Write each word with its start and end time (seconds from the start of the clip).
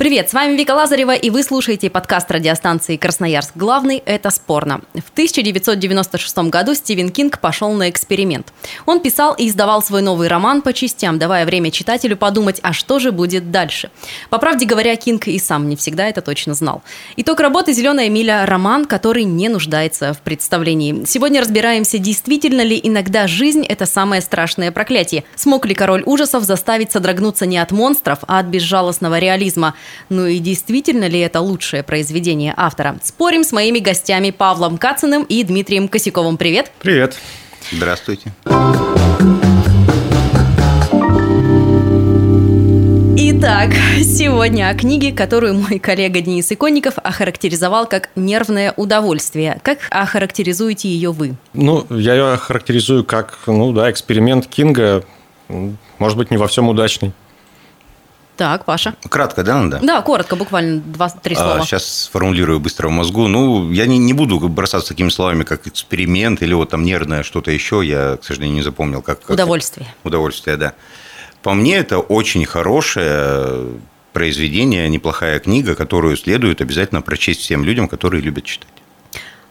Привет, 0.00 0.30
с 0.30 0.32
вами 0.32 0.56
Вика 0.56 0.70
Лазарева, 0.70 1.14
и 1.14 1.28
вы 1.28 1.42
слушаете 1.42 1.90
подкаст 1.90 2.30
радиостанции 2.30 2.96
«Красноярск. 2.96 3.54
Главный– 3.54 3.98
это 4.06 4.30
спорно». 4.30 4.80
В 4.94 5.10
1996 5.12 6.38
году 6.48 6.74
Стивен 6.74 7.10
Кинг 7.10 7.38
пошел 7.38 7.74
на 7.74 7.90
эксперимент. 7.90 8.50
Он 8.86 9.00
писал 9.00 9.34
и 9.34 9.46
издавал 9.46 9.82
свой 9.82 10.00
новый 10.00 10.28
роман 10.28 10.62
по 10.62 10.72
частям, 10.72 11.18
давая 11.18 11.44
время 11.44 11.70
читателю 11.70 12.16
подумать, 12.16 12.60
а 12.62 12.72
что 12.72 12.98
же 12.98 13.12
будет 13.12 13.50
дальше. 13.50 13.90
По 14.30 14.38
правде 14.38 14.64
говоря, 14.64 14.96
Кинг 14.96 15.28
и 15.28 15.38
сам 15.38 15.68
не 15.68 15.76
всегда 15.76 16.08
это 16.08 16.22
точно 16.22 16.54
знал. 16.54 16.82
Итог 17.18 17.38
работы 17.38 17.74
«Зеленая 17.74 18.08
миля»– 18.08 18.46
роман, 18.46 18.86
который 18.86 19.24
не 19.24 19.50
нуждается 19.50 20.14
в 20.14 20.22
представлении. 20.22 21.04
Сегодня 21.04 21.42
разбираемся, 21.42 21.98
действительно 21.98 22.62
ли 22.62 22.80
иногда 22.82 23.26
жизнь– 23.26 23.66
это 23.68 23.84
самое 23.84 24.22
страшное 24.22 24.72
проклятие. 24.72 25.24
Смог 25.36 25.66
ли 25.66 25.74
король 25.74 26.04
ужасов 26.06 26.44
заставить 26.44 26.90
содрогнуться 26.90 27.44
не 27.44 27.58
от 27.58 27.70
монстров, 27.70 28.20
а 28.26 28.38
от 28.38 28.46
безжалостного 28.46 29.18
реализма– 29.18 29.74
ну 30.08 30.26
и 30.26 30.38
действительно 30.38 31.08
ли 31.08 31.20
это 31.20 31.40
лучшее 31.40 31.82
произведение 31.82 32.54
автора? 32.56 32.98
Спорим 33.02 33.44
с 33.44 33.52
моими 33.52 33.78
гостями 33.78 34.30
Павлом 34.30 34.78
Кациным 34.78 35.24
и 35.24 35.42
Дмитрием 35.42 35.88
Косяковым. 35.88 36.36
Привет! 36.36 36.70
Привет. 36.80 37.16
Здравствуйте. 37.70 38.32
Итак, 43.16 43.70
сегодня 44.02 44.68
о 44.68 44.74
книге, 44.74 45.12
которую 45.12 45.54
мой 45.54 45.78
коллега 45.78 46.20
Денис 46.20 46.52
Иконников 46.52 46.94
охарактеризовал 46.98 47.86
как 47.86 48.10
«нервное 48.14 48.74
удовольствие». 48.76 49.60
Как 49.62 49.78
охарактеризуете 49.90 50.88
ее 50.88 51.10
вы? 51.10 51.36
Ну, 51.54 51.86
я 51.90 52.14
ее 52.14 52.36
характеризую 52.36 53.04
как, 53.04 53.38
ну 53.46 53.72
да, 53.72 53.90
эксперимент 53.90 54.46
Кинга, 54.46 55.04
может 55.98 56.18
быть, 56.18 56.30
не 56.30 56.36
во 56.36 56.48
всем 56.48 56.68
удачный. 56.68 57.12
Так, 58.40 58.64
Паша. 58.64 58.94
Кратко, 59.10 59.42
да, 59.42 59.60
надо? 59.60 59.80
Да, 59.86 60.00
коротко, 60.00 60.34
буквально 60.34 60.80
два-три 60.80 61.34
слова. 61.34 61.60
сейчас 61.60 62.04
сформулирую 62.04 62.58
быстро 62.58 62.88
в 62.88 62.90
мозгу. 62.90 63.28
Ну, 63.28 63.70
я 63.70 63.84
не, 63.84 63.98
не 63.98 64.14
буду 64.14 64.38
бросаться 64.48 64.88
такими 64.88 65.10
словами, 65.10 65.42
как 65.44 65.66
эксперимент 65.66 66.40
или 66.40 66.54
вот 66.54 66.70
там 66.70 66.82
нервное 66.82 67.22
что-то 67.22 67.50
еще. 67.50 67.82
Я, 67.84 68.16
к 68.16 68.24
сожалению, 68.24 68.56
не 68.56 68.62
запомнил. 68.62 69.02
Как, 69.02 69.20
как- 69.20 69.28
Удовольствие. 69.28 69.94
Удовольствие, 70.04 70.56
да. 70.56 70.72
По 71.42 71.52
мне, 71.52 71.76
это 71.76 71.98
очень 71.98 72.46
хорошее 72.46 73.72
произведение, 74.14 74.88
неплохая 74.88 75.38
книга, 75.38 75.74
которую 75.74 76.16
следует 76.16 76.62
обязательно 76.62 77.02
прочесть 77.02 77.40
всем 77.42 77.62
людям, 77.62 77.88
которые 77.88 78.22
любят 78.22 78.44
читать. 78.44 78.68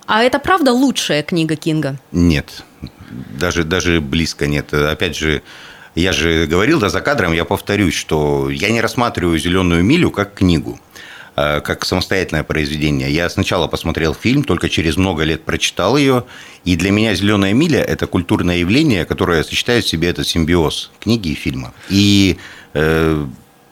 А 0.08 0.24
это 0.24 0.40
правда 0.40 0.72
лучшая 0.72 1.22
книга 1.22 1.56
Кинга? 1.56 1.98
Нет, 2.12 2.64
даже, 3.38 3.64
даже 3.64 4.02
близко 4.02 4.48
нет. 4.48 4.74
Опять 4.74 5.16
же, 5.16 5.44
я 5.96 6.14
же 6.14 6.46
говорил, 6.46 6.80
да, 6.80 6.90
за 6.90 7.02
кадром 7.02 7.34
я 7.34 7.46
повторюсь, 7.46 7.94
что 7.94 8.50
я 8.50 8.70
не 8.70 8.82
рассматриваю 8.82 9.38
«Зеленую 9.40 9.84
милю» 9.84 10.12
как 10.12 10.34
книгу, 10.36 10.80
а 11.36 11.62
как 11.62 11.86
самостоятельное 11.86 12.44
произведение. 12.44 13.12
Я 13.12 13.30
сначала 13.30 13.68
посмотрел 13.68 14.14
фильм, 14.14 14.44
только 14.44 14.70
через 14.70 14.98
много 14.98 15.24
лет 15.24 15.46
прочитал 15.46 15.98
ее, 15.98 16.26
и 16.66 16.76
для 16.76 16.92
меня 16.92 17.16
«Зеленая 17.16 17.54
миля»– 17.54 17.82
это 17.88 18.08
культурное 18.08 18.58
явление, 18.58 19.06
которое 19.06 19.44
сочетает 19.44 19.86
в 19.86 19.90
себе 19.90 20.10
этот 20.10 20.28
симбиоз 20.28 20.92
книги 21.00 21.30
и 21.30 21.36
фильма. 21.36 21.74
И 21.90 22.38
э, 22.74 23.26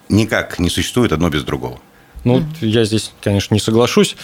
никак 0.10 0.60
не 0.60 0.70
существует 0.70 1.12
одно 1.12 1.30
без 1.30 1.44
другого. 1.44 1.80
Ну, 2.24 2.44
я 2.62 2.84
здесь, 2.84 3.12
конечно, 3.22 3.54
не 3.54 3.60
соглашусь. 3.60 4.16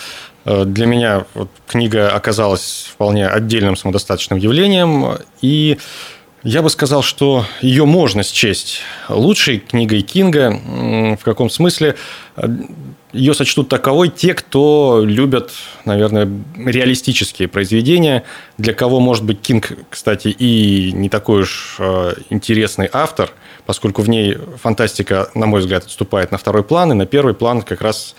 Э, 0.46 0.66
Для 0.66 0.86
меня 0.86 1.26
вот 1.34 1.50
книга 1.68 2.10
оказалась 2.10 2.90
вполне 2.92 3.28
отдельным 3.28 3.76
самодостаточным 3.76 4.40
явлением, 4.40 5.18
и 5.42 5.78
я 6.44 6.62
бы 6.62 6.70
сказал, 6.70 7.02
что 7.04 7.46
ее 7.62 7.86
можно 7.86 8.24
счесть 8.24 8.82
лучшей 9.08 9.60
книгой 9.60 10.02
Кинга. 10.02 10.60
В 11.20 11.24
каком 11.24 11.50
смысле? 11.50 11.96
Э, 12.36 12.48
Ее 13.14 13.34
сочтут 13.34 13.70
таковой 13.70 14.10
те, 14.10 14.34
кто 14.34 15.02
любят, 15.06 15.52
наверное, 15.86 16.28
реалистические 16.58 17.48
произведения, 17.48 18.24
для 18.58 18.74
кого, 18.74 19.00
может 19.00 19.24
быть, 19.24 19.40
Кинг, 19.42 19.72
кстати, 19.90 20.30
и 20.30 20.92
не 20.92 21.10
такой 21.10 21.44
уж 21.44 21.78
э, 21.80 22.14
интересный 22.30 22.90
автор, 22.92 23.30
поскольку 23.66 24.02
в 24.02 24.10
ней 24.10 24.38
фантастика, 24.62 25.30
на 25.36 25.46
мой 25.46 25.62
взгляд, 25.62 25.86
отступает 25.86 26.32
на 26.32 26.38
второй 26.38 26.64
план, 26.64 26.92
и 26.92 26.96
на 26.96 27.06
первый 27.06 27.36
план 27.36 27.62
как 27.62 27.82
раз 27.82 28.16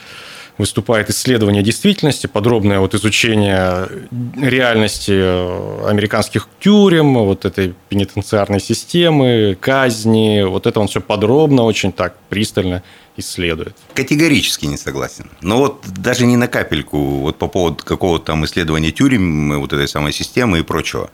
выступает 0.59 1.11
исследование 1.11 1.63
действительности, 1.63 2.27
подробное 2.27 2.79
вот 2.79 2.95
изучение 2.95 3.89
реальности 4.37 5.13
э, 5.13 5.89
американских 5.89 6.49
тюрем, 6.61 7.15
вот 7.15 7.45
этой 7.45 7.75
пенитенциарной 7.89 8.61
системы, 8.61 9.57
казни, 9.61 10.43
вот 10.43 10.67
это 10.67 10.81
он 10.81 10.87
все 10.87 11.01
подробно, 11.01 11.63
очень 11.63 11.93
так 11.93 12.15
пристально 12.29 12.83
исследует. 13.17 13.77
Категорически 13.95 14.67
не 14.67 14.77
согласен. 14.77 15.31
Но 15.41 15.59
вот 15.59 15.85
даже 15.87 16.27
не 16.27 16.37
на 16.37 16.49
капельку 16.49 16.99
вот 16.99 17.39
по 17.39 17.49
поводу 17.49 17.85
какого-то 17.85 18.27
там 18.27 18.45
исследования 18.45 18.93
тюрем, 18.93 19.61
вот 19.61 19.73
этой 19.73 19.89
самой 19.89 20.13
системы 20.13 20.61
и 20.61 20.63
прочего. 20.63 21.11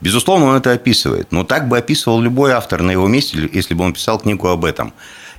Безусловно, 0.00 0.46
он 0.46 0.56
это 0.56 0.72
описывает. 0.72 1.30
Но 1.30 1.44
так 1.44 1.68
бы 1.68 1.78
описывал 1.78 2.20
любой 2.20 2.52
автор 2.52 2.82
на 2.82 2.90
его 2.90 3.06
месте, 3.06 3.48
если 3.52 3.74
бы 3.74 3.84
он 3.84 3.92
писал 3.92 4.18
книгу 4.18 4.48
об 4.48 4.64
этом. 4.64 4.92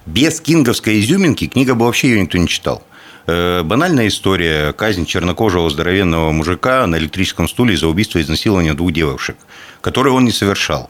Без 0.06 0.40
кинговской 0.40 1.00
изюминки 1.00 1.48
книга 1.48 1.76
бы 1.76 1.86
вообще 1.86 2.10
ее 2.10 2.22
никто 2.22 2.38
не 2.38 2.48
читал. 2.48 2.84
Э, 3.26 3.64
Банальная 3.64 4.08
история. 4.08 4.74
Казнь 4.74 5.06
чернокожего 5.06 5.70
здоровенного 5.70 6.32
мужика 6.32 6.86
на 6.88 6.98
электрическом 6.98 7.48
стуле 7.48 7.78
за 7.78 7.88
убийство 7.88 8.20
и 8.20 8.22
изнасилование 8.22 8.74
двух 8.74 8.92
девушек, 8.92 9.38
которые 9.82 10.14
он 10.14 10.26
не 10.26 10.32
совершал 10.32 10.90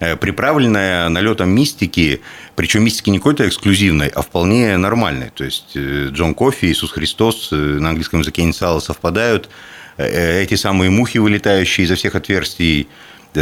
э, 0.00 0.16
приправленная 0.16 1.08
налетом 1.08 1.50
мистики, 1.50 2.20
причем 2.56 2.82
мистики 2.82 3.10
не 3.10 3.18
какой-то 3.18 3.46
эксклюзивной, 3.46 4.08
а 4.08 4.22
вполне 4.22 4.76
нормальной. 4.76 5.30
То 5.30 5.44
есть 5.44 5.76
э, 5.76 6.08
Джон 6.10 6.34
Кофи, 6.34 6.66
Иисус 6.66 6.90
Христос, 6.90 7.50
на 7.52 7.90
английском 7.90 8.20
языке 8.20 8.42
инициалы 8.42 8.80
совпадают, 8.80 9.48
эти 9.96 10.54
самые 10.54 10.90
мухи, 10.90 11.18
вылетающие 11.18 11.84
изо 11.84 11.96
всех 11.96 12.14
отверстий, 12.14 12.86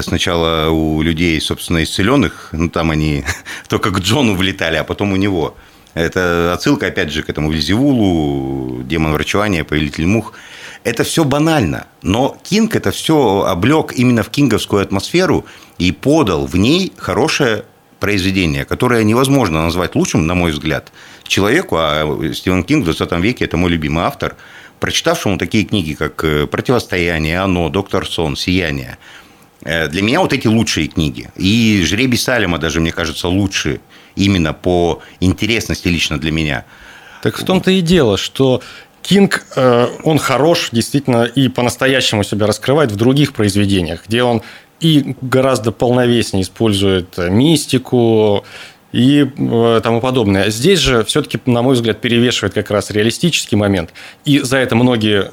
сначала 0.01 0.71
у 0.71 1.03
людей, 1.03 1.39
собственно, 1.39 1.83
исцеленных, 1.83 2.49
ну 2.53 2.71
там 2.71 2.91
они 2.91 3.25
только 3.69 3.91
к 3.91 3.99
Джону 4.01 4.35
влетали, 4.35 4.77
а 4.77 4.85
потом 4.85 5.13
у 5.13 5.17
него. 5.17 5.55
Это 5.97 6.53
отсылка, 6.53 6.89
опять 6.89 7.11
же, 7.11 7.23
к 7.23 7.31
этому 7.31 7.51
Вильзевулу, 7.51 8.83
демон 8.83 9.15
врачевания, 9.15 9.65
повелитель 9.65 10.07
мух. 10.07 10.35
Это 10.85 11.05
все 11.05 11.25
банально, 11.25 11.87
но 12.03 12.37
Кинг 12.43 12.77
это 12.77 12.91
все 12.91 13.47
облег 13.49 13.95
именно 13.95 14.23
в 14.23 14.29
кинговскую 14.29 14.83
атмосферу 14.83 15.47
и 15.79 15.93
подал 15.93 16.45
в 16.45 16.55
ней 16.55 16.93
хорошее 16.99 17.65
произведение, 17.99 18.67
которое 18.67 19.05
невозможно 19.05 19.63
назвать 19.63 19.95
лучшим, 19.95 20.27
на 20.27 20.35
мой 20.35 20.53
взгляд, 20.53 20.93
человеку, 21.23 21.77
а 21.79 22.05
Стивен 22.35 22.63
Кинг 22.63 22.83
в 22.83 22.95
20 22.95 23.13
веке– 23.13 23.45
это 23.47 23.57
мой 23.57 23.71
любимый 23.71 24.05
автор, 24.05 24.37
прочитавшему 24.81 25.39
такие 25.39 25.65
книги, 25.65 25.95
как 25.95 26.17
«Противостояние», 26.51 27.41
«Оно», 27.41 27.71
«Доктор 27.71 28.07
Сон», 28.07 28.37
«Сияние». 28.37 28.99
Э, 29.67 29.89
Для 29.89 30.03
меня 30.03 30.21
вот 30.21 30.33
эти 30.33 30.47
лучшие 30.47 30.87
книги. 30.87 31.29
И 31.35 31.83
«Жребий 31.85 32.19
Салема» 32.19 32.59
даже, 32.59 32.81
мне 32.81 32.93
кажется, 32.93 33.29
лучше 33.29 33.81
именно 34.15 34.53
по 34.53 35.03
интересности 35.21 35.89
лично 35.89 36.19
для 36.19 36.31
меня. 36.31 36.65
Так 37.23 37.37
в 37.37 37.45
том-то 37.45 37.73
и 37.73 37.81
дело, 37.81 38.17
что 38.17 38.63
Кинг, 39.03 39.45
э, 39.57 39.89
он 40.05 40.19
хорош 40.19 40.69
действительно 40.71 41.25
и 41.25 41.49
по-настоящему 41.49 42.23
себя 42.23 42.47
раскрывает 42.47 42.93
в 42.93 42.97
других 42.97 43.33
произведениях, 43.33 44.05
где 44.07 44.23
он 44.23 44.43
и 44.79 45.17
гораздо 45.21 45.73
полновеснее 45.73 46.43
использует 46.43 47.19
э, 47.19 47.29
мистику 47.29 48.45
и 48.93 49.29
тому 49.83 50.01
подобное. 50.01 50.49
Здесь 50.51 50.79
же 50.79 51.05
все-таки, 51.05 51.39
на 51.47 51.61
мой 51.61 51.75
взгляд, 51.75 52.01
перевешивает 52.01 52.55
как 52.55 52.71
раз 52.71 52.91
реалистический 52.91 53.57
момент. 53.57 53.91
И 54.25 54.39
за 54.39 54.57
это 54.59 54.75
многие 54.75 55.33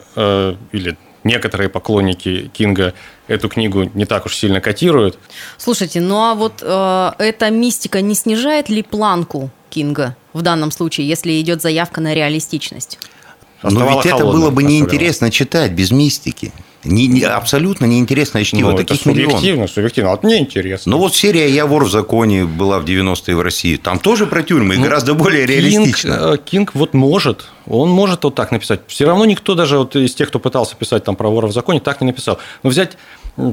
или 0.74 0.98
некоторые 1.24 1.70
поклонники 1.70 2.52
Кинга 2.54 2.94
эту 3.28 3.50
книгу 3.50 3.90
не 3.94 4.06
так 4.06 4.26
уж 4.26 4.36
сильно 4.36 4.62
котируют. 4.62 5.18
Слушайте, 5.58 6.02
ну 6.02 6.18
а 6.18 6.36
вот 6.36 6.62
э, 6.62 7.12
эта 7.20 7.50
мистика 7.50 8.02
не 8.02 8.16
снижает 8.16 8.70
ли 8.70 8.84
планку 8.84 9.50
Кинга 9.70 10.16
в 10.34 10.42
данном 10.42 10.72
случае, 10.72 11.08
если 11.08 11.40
идет 11.40 11.62
заявка 11.62 12.02
на 12.02 12.14
реалистичность? 12.14 13.00
Но 13.62 13.70
Оставала 13.70 14.02
ведь 14.02 14.06
это 14.14 14.26
было 14.26 14.50
бы 14.50 14.64
неинтересно 14.64 15.32
читать 15.32 15.72
без 15.72 15.92
мистики. 15.92 16.52
Не, 16.84 17.08
не, 17.08 17.24
абсолютно 17.24 17.86
неинтересное 17.86 18.44
чтиво. 18.44 18.72
Ну, 18.72 18.78
Таких 18.78 18.96
это 18.98 19.04
субъективно, 19.04 19.52
миллион. 19.54 19.68
субъективно. 19.68 20.12
Вот 20.12 20.24
мне 20.24 20.40
интересно. 20.40 20.92
Ну 20.92 20.98
вот 20.98 21.16
серия 21.16 21.50
«Я 21.50 21.66
вор 21.66 21.86
в 21.86 21.90
законе» 21.92 22.46
была 22.46 22.80
в 22.80 22.86
90-е 22.86 23.36
в 23.36 23.42
России. 23.42 23.78
Там 23.78 24.00
тоже 24.00 24.26
про 24.26 24.44
тюрьмы, 24.44 24.76
и 24.76 24.78
Ну, 24.78 24.84
гораздо 24.84 25.14
более 25.14 25.48
Кинг, 25.48 25.60
реалистично. 25.62 26.34
э, 26.34 26.38
Кинг 26.44 26.72
вот 26.76 26.94
может, 26.94 27.46
он 27.68 27.90
может 27.90 28.24
вот 28.24 28.36
так 28.36 28.52
написать. 28.52 28.82
Все 28.88 29.06
равно 29.06 29.26
никто 29.26 29.56
даже 29.56 29.78
вот 29.78 29.96
из 29.96 30.14
тех, 30.14 30.28
кто 30.30 30.40
пытался 30.40 30.76
писать 30.76 31.04
там 31.04 31.16
про 31.16 31.30
вора 31.30 31.48
в 31.48 31.54
законе, 31.54 31.80
так 31.80 32.02
не 32.02 32.08
написал. 32.08 32.38
Но 32.64 32.70
взять 32.70 32.98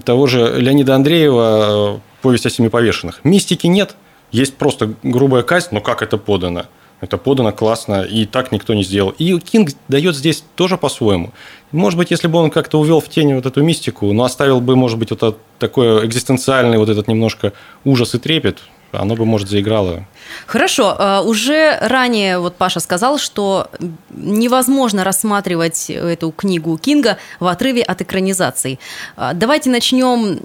того 0.05 0.27
же 0.27 0.55
Леонида 0.59 0.95
Андреева 0.97 1.97
э, 1.97 1.99
«Повесть 2.23 2.47
о 2.47 2.51
семи 2.51 2.69
повешенных». 2.69 3.21
Мистики 3.25 3.67
нет, 3.67 3.95
есть 4.33 4.57
просто 4.57 4.95
грубая 5.03 5.43
казнь, 5.43 5.69
но 5.73 5.81
как 5.81 6.03
это 6.03 6.17
подано? 6.19 6.67
Это 7.01 7.17
подано 7.17 7.53
классно, 7.53 8.03
и 8.03 8.27
так 8.27 8.53
никто 8.53 8.75
не 8.75 8.85
сделал. 8.85 9.11
И 9.19 9.39
Кинг 9.39 9.71
дает 9.89 10.15
здесь 10.17 10.45
тоже 10.55 10.77
по-своему. 10.77 11.33
Может 11.73 11.99
быть, 11.99 12.11
если 12.11 12.29
бы 12.29 12.39
он 12.39 12.51
как-то 12.51 12.79
увел 12.79 13.01
в 13.01 13.09
тени 13.09 13.33
вот 13.33 13.47
эту 13.47 13.63
мистику, 13.63 14.13
но 14.13 14.25
оставил 14.25 14.61
бы, 14.61 14.77
может 14.77 14.99
быть, 14.99 15.11
вот 15.11 15.39
такой 15.59 16.07
экзистенциальный 16.07 16.79
вот 16.79 16.89
этот 16.89 17.09
немножко 17.09 17.53
ужас 17.85 18.15
и 18.15 18.19
трепет, 18.19 18.59
оно 18.93 19.17
бы, 19.17 19.25
может, 19.25 19.49
заиграло. 19.49 20.05
Хорошо, 20.47 20.97
э, 20.99 21.21
уже 21.21 21.79
ранее 21.81 22.39
вот 22.39 22.57
Паша 22.57 22.81
сказал, 22.81 23.19
что 23.19 23.69
невозможно 24.11 25.05
рассматривать 25.05 25.91
эту 25.91 26.31
книгу 26.31 26.77
Кинга 26.79 27.19
в 27.39 27.47
отрыве 27.47 27.83
от 27.83 28.03
экранизаций. 28.03 28.79
Э, 29.17 29.31
Давайте 29.35 29.71
начнем 29.71 30.39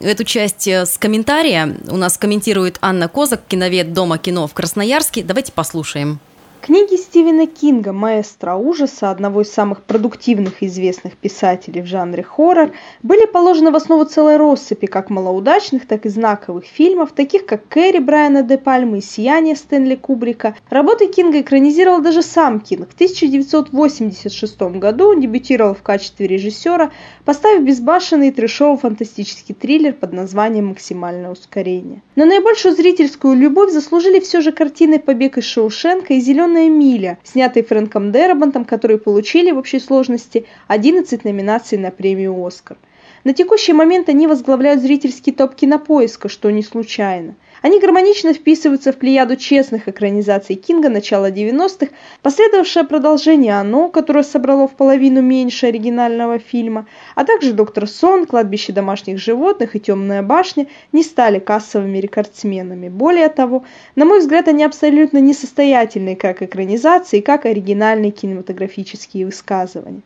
эту 0.00 0.24
часть 0.24 0.66
с 0.66 0.98
комментария. 0.98 1.76
У 1.88 1.96
нас 1.96 2.18
комментирует 2.18 2.78
Анна 2.80 3.08
Козак, 3.08 3.42
киновед 3.48 3.92
Дома 3.92 4.18
кино 4.18 4.46
в 4.46 4.54
Красноярске. 4.54 5.22
Давайте 5.22 5.52
послушаем. 5.52 6.20
Книги 6.62 6.94
Стивена 6.94 7.46
Кинга 7.46 7.92
«Маэстро 7.92 8.54
ужаса», 8.54 9.10
одного 9.10 9.40
из 9.40 9.50
самых 9.52 9.82
продуктивных 9.82 10.62
и 10.62 10.66
известных 10.66 11.16
писателей 11.16 11.82
в 11.82 11.86
жанре 11.86 12.22
хоррор, 12.22 12.70
были 13.02 13.26
положены 13.26 13.72
в 13.72 13.74
основу 13.74 14.04
целой 14.04 14.36
россыпи 14.36 14.86
как 14.86 15.10
малоудачных, 15.10 15.88
так 15.88 16.06
и 16.06 16.08
знаковых 16.08 16.64
фильмов, 16.64 17.10
таких 17.10 17.46
как 17.46 17.66
«Кэрри» 17.66 17.98
Брайана 17.98 18.44
де 18.44 18.58
Пальмы 18.58 18.98
и 18.98 19.00
«Сияние» 19.00 19.56
Стэнли 19.56 19.96
Кубрика. 19.96 20.54
Работы 20.70 21.08
Кинга 21.08 21.40
экранизировал 21.40 22.00
даже 22.00 22.22
сам 22.22 22.60
Кинг. 22.60 22.90
В 22.90 22.94
1986 22.94 24.62
году 24.78 25.08
он 25.08 25.20
дебютировал 25.20 25.74
в 25.74 25.82
качестве 25.82 26.28
режиссера, 26.28 26.92
поставив 27.24 27.64
безбашенный 27.64 28.30
трешово-фантастический 28.30 29.56
триллер 29.56 29.94
под 29.94 30.12
названием 30.12 30.68
«Максимальное 30.68 31.32
ускорение». 31.32 32.02
Но 32.14 32.24
наибольшую 32.24 32.76
зрительскую 32.76 33.34
любовь 33.34 33.72
заслужили 33.72 34.20
все 34.20 34.40
же 34.40 34.52
картины 34.52 35.00
«Побег 35.00 35.38
из 35.38 35.44
Шоушенка» 35.44 36.14
и 36.14 36.20
«Зеленая 36.52 36.68
миля», 36.68 37.18
снятые 37.24 37.64
Фрэнком 37.64 38.12
Дерабантом, 38.12 38.66
которые 38.66 38.98
получили 38.98 39.50
в 39.50 39.56
общей 39.56 39.80
сложности 39.80 40.44
11 40.68 41.24
номинаций 41.24 41.78
на 41.78 41.90
премию 41.90 42.44
«Оскар». 42.44 42.76
На 43.24 43.32
текущий 43.32 43.72
момент 43.72 44.10
они 44.10 44.26
возглавляют 44.26 44.82
зрительский 44.82 45.32
топ 45.32 45.54
кинопоиска, 45.54 46.28
что 46.28 46.50
не 46.50 46.62
случайно. 46.62 47.36
Они 47.62 47.78
гармонично 47.78 48.34
вписываются 48.34 48.92
в 48.92 48.96
плеяду 48.96 49.36
честных 49.36 49.88
экранизаций 49.88 50.56
Кинга 50.56 50.88
начала 50.88 51.30
90-х, 51.30 51.92
последовавшее 52.20 52.84
продолжение 52.84 53.54
«Оно», 53.54 53.88
которое 53.88 54.24
собрало 54.24 54.66
в 54.66 54.74
половину 54.74 55.22
меньше 55.22 55.66
оригинального 55.66 56.40
фильма, 56.40 56.88
а 57.14 57.24
также 57.24 57.52
«Доктор 57.52 57.86
Сон», 57.86 58.26
«Кладбище 58.26 58.72
домашних 58.72 59.18
животных» 59.18 59.76
и 59.76 59.80
«Темная 59.80 60.22
башня» 60.22 60.66
не 60.90 61.04
стали 61.04 61.38
кассовыми 61.38 61.98
рекордсменами. 61.98 62.88
Более 62.88 63.28
того, 63.28 63.64
на 63.94 64.06
мой 64.06 64.18
взгляд, 64.18 64.48
они 64.48 64.64
абсолютно 64.64 65.18
несостоятельны 65.18 66.16
как 66.16 66.42
экранизации, 66.42 67.20
как 67.20 67.46
оригинальные 67.46 68.10
кинематографические 68.10 69.26
высказывания. 69.26 70.02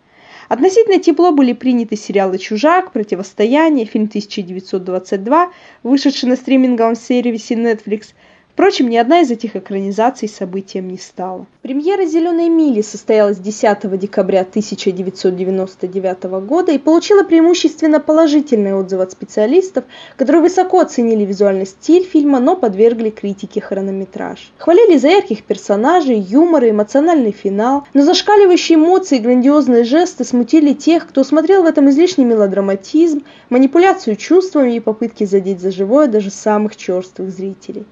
Относительно 0.49 1.01
тепло 1.01 1.33
были 1.33 1.53
приняты 1.53 1.97
сериалы 1.97 2.39
«Чужак», 2.39 2.93
«Противостояние», 2.93 3.85
фильм 3.85 4.05
1922, 4.05 5.53
вышедший 5.83 6.29
на 6.29 6.37
стриминговом 6.37 6.95
сервисе 6.95 7.55
Netflix. 7.55 8.15
Впрочем, 8.57 8.89
ни 8.89 8.97
одна 8.97 9.21
из 9.21 9.31
этих 9.31 9.55
экранизаций 9.55 10.31
событием 10.31 10.89
не 10.89 10.97
стала. 10.97 11.47
Премьера 11.61 12.07
«Зеленой 12.07 12.49
мили» 12.49 12.81
состоялась 12.81 13.37
10 13.37 13.99
декабря 13.99 14.41
1999 14.41 16.25
года 16.47 16.73
и 16.73 16.79
получила 16.79 17.23
преимущественно 17.23 18.01
положительные 18.01 18.75
отзывы 18.75 19.03
от 19.03 19.13
специалистов, 19.13 19.85
которые 20.17 20.41
высоко 20.41 20.81
оценили 20.81 21.27
визуальный 21.27 21.67
стиль 21.67 22.05
фильма, 22.05 22.41
но 22.41 22.57
подвергли 22.57 23.11
критике 23.11 23.61
хронометраж. 23.61 24.51
Хвалили 24.57 24.97
за 24.97 25.09
ярких 25.09 25.45
персонажей, 25.45 26.19
юмор 26.19 26.65
и 26.65 26.71
эмоциональный 26.71 27.33
финал, 27.33 27.85
но 27.93 28.05
зашкаливающие 28.05 28.77
эмоции 28.79 29.19
и 29.19 29.21
грандиозные 29.21 29.85
жесты 29.85 30.25
смутили 30.25 30.73
тех, 30.73 31.07
кто 31.07 31.25
смотрел 31.25 31.63
в 31.63 31.67
этом 31.67 31.91
излишний 31.91 32.25
мелодраматизм, 32.25 33.23
манипуляцию 33.51 34.17
чувствами 34.17 34.77
и 34.77 34.81
попытки 34.81 35.25
задеть 35.25 35.61
за 35.61 35.71
живое 35.71 36.07
даже 36.07 36.31
самых 36.31 36.75
черствых 36.77 37.31
зрителей. 37.31 37.85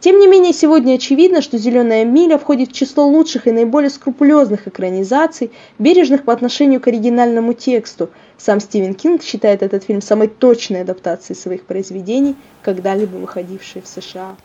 Тем 0.00 0.18
не 0.20 0.28
менее, 0.28 0.52
сегодня 0.52 0.94
очевидно, 0.94 1.42
что 1.42 1.58
«Зеленая 1.58 2.04
миля» 2.04 2.38
входит 2.38 2.70
в 2.70 2.72
число 2.72 3.06
лучших 3.06 3.48
и 3.48 3.52
наиболее 3.52 3.90
скрупулезных 3.90 4.68
экранизаций, 4.68 5.50
бережных 5.78 6.24
по 6.24 6.32
отношению 6.32 6.80
к 6.80 6.86
оригинальному 6.86 7.52
тексту. 7.52 8.10
Сам 8.36 8.60
Стивен 8.60 8.94
Кинг 8.94 9.24
считает 9.24 9.62
этот 9.62 9.84
фильм 9.84 10.00
самой 10.00 10.28
точной 10.28 10.82
адаптацией 10.82 11.36
своих 11.36 11.64
произведений, 11.64 12.36
когда-либо 12.62 13.16
выходившей 13.16 13.82
в 13.82 13.88
США. 13.88 14.36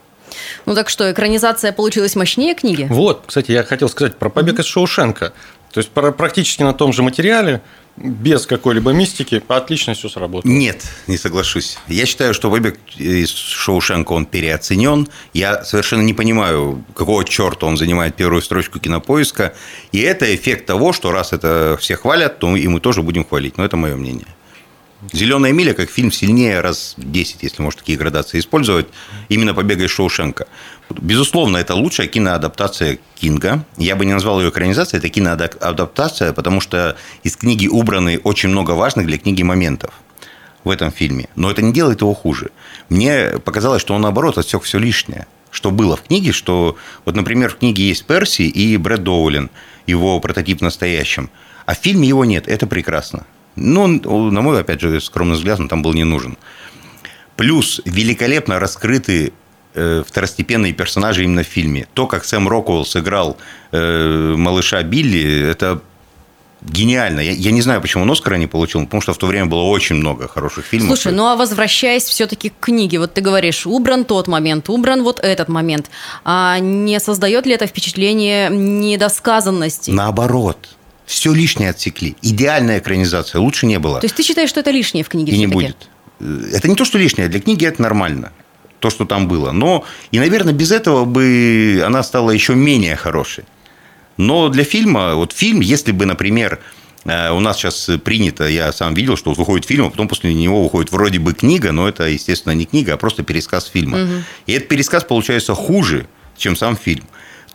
Ну 0.65 0.73
так 0.73 0.89
что, 0.89 1.11
экранизация 1.11 1.71
получилась 1.71 2.15
мощнее 2.15 2.55
книги? 2.55 2.87
Вот, 2.89 3.23
кстати, 3.27 3.51
я 3.51 3.63
хотел 3.63 3.89
сказать 3.89 4.15
про 4.15 4.29
побег 4.29 4.59
из 4.59 4.65
Шоушенка. 4.65 5.33
То 5.71 5.79
есть 5.79 5.89
практически 5.89 6.63
на 6.63 6.73
том 6.73 6.93
же 6.93 7.03
материале, 7.03 7.61
без 7.95 8.47
какой-либо 8.47 8.91
мистики, 8.91 9.41
отлично 9.47 9.93
все 9.93 10.09
сработало. 10.09 10.51
Нет, 10.51 10.83
не 11.07 11.17
соглашусь. 11.17 11.77
Я 11.87 12.05
считаю, 12.05 12.33
что 12.33 12.49
«Побег 12.49 12.79
из 12.97 13.29
Шоушенка» 13.29 14.13
он 14.13 14.25
переоценен. 14.25 15.07
Я 15.33 15.63
совершенно 15.63 16.01
не 16.01 16.13
понимаю, 16.13 16.83
какого 16.95 17.23
черта 17.23 17.67
он 17.67 17.77
занимает 17.77 18.15
первую 18.15 18.41
строчку 18.41 18.79
кинопоиска. 18.79 19.53
И 19.91 19.99
это 19.99 20.33
эффект 20.35 20.65
того, 20.65 20.91
что 20.91 21.11
раз 21.11 21.33
это 21.33 21.77
все 21.79 21.95
хвалят, 21.95 22.39
то 22.39 22.55
и 22.55 22.67
мы 22.67 22.79
тоже 22.79 23.03
будем 23.03 23.25
хвалить. 23.25 23.57
Но 23.57 23.65
это 23.65 23.77
мое 23.77 23.95
мнение. 23.95 24.27
«Зеленая 25.11 25.51
миля» 25.51 25.73
как 25.73 25.89
фильм 25.89 26.11
сильнее 26.11 26.61
раз 26.61 26.93
в 26.97 27.11
10, 27.11 27.43
если 27.43 27.61
можно 27.61 27.79
такие 27.79 27.97
градации 27.97 28.39
использовать, 28.39 28.87
именно 29.29 29.53
«Побега 29.53 29.83
из 29.83 29.91
Шоушенка». 29.91 30.47
Безусловно, 30.89 31.57
это 31.57 31.75
лучшая 31.75 32.07
киноадаптация 32.07 32.99
Кинга. 33.15 33.65
Я 33.77 33.95
бы 33.95 34.05
не 34.05 34.13
назвал 34.13 34.39
ее 34.39 34.49
экранизацией, 34.49 34.99
это 34.99 35.09
киноадаптация, 35.09 36.33
потому 36.33 36.61
что 36.61 36.95
из 37.23 37.35
книги 37.35 37.67
убраны 37.67 38.19
очень 38.23 38.49
много 38.49 38.71
важных 38.71 39.07
для 39.07 39.17
книги 39.17 39.43
моментов 39.43 39.93
в 40.63 40.69
этом 40.69 40.91
фильме. 40.91 41.27
Но 41.35 41.51
это 41.51 41.61
не 41.61 41.73
делает 41.73 42.01
его 42.01 42.13
хуже. 42.13 42.51
Мне 42.89 43.39
показалось, 43.43 43.81
что 43.81 43.93
он, 43.95 44.01
наоборот, 44.01 44.37
отсек 44.37 44.63
все 44.63 44.77
лишнее. 44.77 45.27
Что 45.51 45.71
было 45.71 45.95
в 45.95 46.03
книге, 46.03 46.31
что... 46.31 46.77
Вот, 47.05 47.15
например, 47.15 47.49
в 47.51 47.57
книге 47.57 47.87
есть 47.87 48.05
Перси 48.05 48.43
и 48.43 48.77
Брэд 48.77 49.03
Доулин, 49.03 49.49
его 49.85 50.19
прототип 50.19 50.59
в 50.59 50.63
настоящем. 50.63 51.29
А 51.65 51.75
в 51.75 51.77
фильме 51.77 52.07
его 52.07 52.25
нет. 52.25 52.47
Это 52.47 52.65
прекрасно. 52.67 53.25
Ну, 53.55 53.87
на 54.31 54.41
мой, 54.41 54.59
опять 54.59 54.81
же, 54.81 54.99
скромный 55.01 55.35
взгляд, 55.35 55.59
он 55.59 55.67
там 55.67 55.81
был 55.81 55.93
не 55.93 56.03
нужен. 56.03 56.37
Плюс 57.35 57.81
великолепно 57.85 58.59
раскрыты 58.59 59.33
э, 59.73 60.03
второстепенные 60.07 60.73
персонажи 60.73 61.23
именно 61.23 61.43
в 61.43 61.47
фильме. 61.47 61.87
То, 61.93 62.07
как 62.07 62.25
Сэм 62.25 62.47
Роквелл 62.47 62.85
сыграл 62.85 63.37
э, 63.71 64.35
малыша 64.37 64.83
Билли, 64.83 65.49
это 65.49 65.81
гениально. 66.61 67.19
Я, 67.19 67.31
я 67.31 67.51
не 67.51 67.61
знаю, 67.61 67.81
почему 67.81 68.03
он 68.03 68.11
Оскара 68.11 68.35
не 68.35 68.47
получил, 68.47 68.83
потому 68.85 69.01
что 69.01 69.13
в 69.13 69.17
то 69.17 69.27
время 69.27 69.47
было 69.47 69.63
очень 69.63 69.95
много 69.95 70.27
хороших 70.27 70.65
фильмов. 70.65 70.97
Слушай, 70.97 71.15
ну 71.15 71.27
а 71.27 71.35
возвращаясь 71.35 72.03
все-таки 72.03 72.49
к 72.49 72.59
книге, 72.59 72.99
вот 72.99 73.13
ты 73.13 73.21
говоришь, 73.21 73.65
убран 73.65 74.05
тот 74.05 74.27
момент, 74.27 74.69
убран 74.69 75.03
вот 75.03 75.19
этот 75.19 75.49
момент. 75.49 75.89
А 76.23 76.59
не 76.59 76.99
создает 76.99 77.45
ли 77.45 77.53
это 77.53 77.67
впечатление 77.67 78.49
недосказанности? 78.49 79.91
Наоборот. 79.91 80.69
Все 81.05 81.33
лишнее 81.33 81.71
отсекли. 81.71 82.15
Идеальная 82.21 82.79
экранизация. 82.79 83.39
Лучше 83.39 83.65
не 83.65 83.79
было. 83.79 83.99
То 83.99 84.05
есть 84.05 84.15
ты 84.15 84.23
считаешь, 84.23 84.49
что 84.49 84.61
это 84.61 84.71
лишнее 84.71 85.03
в 85.03 85.09
книге 85.09 85.33
и 85.33 85.37
не 85.37 85.47
будет. 85.47 85.89
Это 86.19 86.67
не 86.67 86.75
то, 86.75 86.85
что 86.85 86.97
лишнее. 86.97 87.27
Для 87.27 87.41
книги 87.41 87.65
это 87.65 87.81
нормально. 87.81 88.31
То, 88.79 88.89
что 88.89 89.05
там 89.05 89.27
было. 89.27 89.51
Но, 89.51 89.85
и, 90.11 90.19
наверное, 90.19 90.53
без 90.53 90.71
этого 90.71 91.05
бы 91.05 91.81
она 91.85 92.03
стала 92.03 92.31
еще 92.31 92.55
менее 92.55 92.95
хорошей. 92.95 93.45
Но 94.17 94.49
для 94.49 94.63
фильма, 94.63 95.15
вот 95.15 95.33
фильм, 95.33 95.59
если 95.61 95.91
бы, 95.91 96.05
например, 96.05 96.59
э, 97.05 97.31
у 97.31 97.39
нас 97.39 97.57
сейчас 97.57 97.89
принято, 98.03 98.47
я 98.47 98.71
сам 98.71 98.93
видел, 98.93 99.17
что 99.17 99.33
выходит 99.33 99.65
фильм, 99.65 99.85
а 99.85 99.89
потом 99.89 100.07
после 100.07 100.33
него 100.33 100.63
выходит 100.63 100.91
вроде 100.91 101.19
бы 101.19 101.33
книга, 101.33 101.71
но 101.71 101.87
это, 101.87 102.07
естественно, 102.07 102.53
не 102.53 102.65
книга, 102.65 102.93
а 102.93 102.97
просто 102.97 103.23
пересказ 103.23 103.65
фильма. 103.65 104.23
И 104.45 104.53
этот 104.53 104.69
пересказ 104.69 105.03
получается 105.03 105.55
хуже, 105.55 106.07
чем 106.37 106.55
сам 106.55 106.77
фильм 106.77 107.05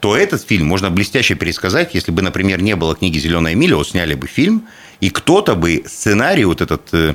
то 0.01 0.17
этот 0.17 0.43
фильм 0.43 0.67
можно 0.67 0.91
блестяще 0.91 1.35
пересказать, 1.35 1.95
если 1.95 2.13
бы, 2.13 2.23
например, 2.23 2.63
не 2.63 2.77
было 2.77 2.95
книги 2.95 3.19
«Зеленая 3.19 3.55
миля», 3.55 3.77
вот 3.77 3.89
сняли 3.89 4.15
бы 4.15 4.27
фильм, 4.27 4.67
и 5.01 5.11
кто-то 5.11 5.55
бы 5.55 5.85
сценарий 5.87 6.45
вот 6.45 6.61
этот, 6.61 6.89
э, 6.93 7.15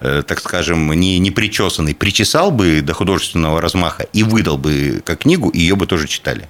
э, 0.00 0.22
так 0.26 0.40
скажем, 0.40 0.92
не, 0.92 1.18
не 1.18 1.30
причесанный, 1.30 1.94
причесал 1.94 2.50
бы 2.50 2.80
до 2.80 2.94
художественного 2.94 3.60
размаха 3.60 4.06
и 4.12 4.22
выдал 4.22 4.58
бы 4.58 5.02
как 5.04 5.20
книгу, 5.20 5.48
и 5.50 5.60
ее 5.60 5.76
бы 5.76 5.86
тоже 5.86 6.08
читали. 6.08 6.48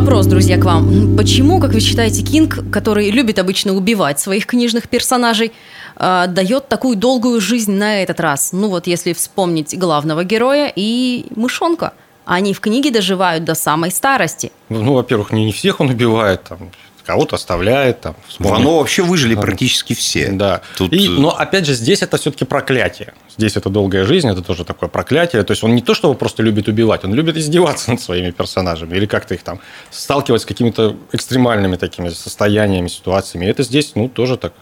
Вопрос, 0.00 0.26
друзья, 0.26 0.58
к 0.58 0.64
вам. 0.64 1.16
Почему, 1.16 1.58
как 1.58 1.72
вы 1.72 1.80
считаете, 1.80 2.22
Кинг, 2.22 2.70
который 2.70 3.10
любит 3.10 3.40
обычно 3.40 3.74
убивать 3.74 4.20
своих 4.20 4.46
книжных 4.46 4.88
персонажей, 4.88 5.50
э, 5.96 6.26
дает 6.28 6.68
такую 6.68 6.94
долгую 6.96 7.40
жизнь 7.40 7.72
на 7.72 8.02
этот 8.02 8.20
раз? 8.20 8.52
Ну 8.52 8.68
вот 8.68 8.86
если 8.86 9.12
вспомнить 9.12 9.76
главного 9.76 10.22
героя 10.22 10.72
и 10.74 11.26
мышонка. 11.34 11.94
Они 12.24 12.54
в 12.54 12.60
книге 12.60 12.90
доживают 12.92 13.42
до 13.44 13.54
самой 13.54 13.90
старости. 13.90 14.52
Ну, 14.68 14.92
во-первых, 14.94 15.32
не, 15.32 15.46
не 15.46 15.52
всех 15.52 15.80
он 15.80 15.88
убивает, 15.88 16.44
там, 16.44 16.70
кого-то 17.08 17.36
оставляет. 17.36 18.02
Там, 18.02 18.16
Вано 18.38 18.76
вообще 18.76 19.02
выжили 19.02 19.34
практически 19.34 19.94
все. 19.94 20.28
Да. 20.30 20.60
Тут... 20.76 20.92
И, 20.92 21.08
но 21.08 21.30
опять 21.30 21.64
же, 21.64 21.72
здесь 21.72 22.02
это 22.02 22.18
все-таки 22.18 22.44
проклятие. 22.44 23.14
Здесь 23.34 23.56
это 23.56 23.70
долгая 23.70 24.04
жизнь, 24.04 24.28
это 24.28 24.42
тоже 24.42 24.66
такое 24.66 24.90
проклятие. 24.90 25.42
То 25.42 25.52
есть 25.52 25.64
он 25.64 25.74
не 25.74 25.80
то, 25.80 25.94
что 25.94 26.12
просто 26.12 26.42
любит 26.42 26.68
убивать, 26.68 27.04
он 27.04 27.14
любит 27.14 27.38
издеваться 27.38 27.90
над 27.92 28.02
своими 28.02 28.30
персонажами 28.30 28.94
или 28.94 29.06
как-то 29.06 29.32
их 29.32 29.42
там 29.42 29.58
сталкивать 29.90 30.42
с 30.42 30.44
какими-то 30.44 30.96
экстремальными 31.12 31.76
такими 31.76 32.10
состояниями, 32.10 32.88
ситуациями. 32.88 33.46
И 33.46 33.48
это 33.48 33.62
здесь, 33.62 33.92
ну, 33.94 34.10
тоже 34.10 34.36
так 34.36 34.52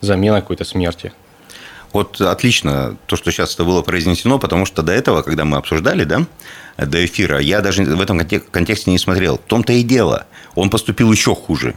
замена 0.00 0.40
какой-то 0.40 0.64
смерти. 0.64 1.12
Вот 1.94 2.20
отлично 2.20 2.96
то, 3.06 3.14
что 3.14 3.30
сейчас 3.30 3.54
это 3.54 3.64
было 3.64 3.80
произнесено, 3.80 4.40
потому 4.40 4.66
что 4.66 4.82
до 4.82 4.92
этого, 4.92 5.22
когда 5.22 5.44
мы 5.44 5.58
обсуждали, 5.58 6.02
да, 6.02 6.26
до 6.76 7.04
эфира, 7.06 7.38
я 7.38 7.60
даже 7.60 7.84
в 7.84 8.00
этом 8.00 8.18
контексте 8.18 8.90
не 8.90 8.98
смотрел. 8.98 9.38
В 9.38 9.48
том-то 9.48 9.72
и 9.72 9.84
дело, 9.84 10.26
он 10.56 10.70
поступил 10.70 11.12
еще 11.12 11.36
хуже. 11.36 11.76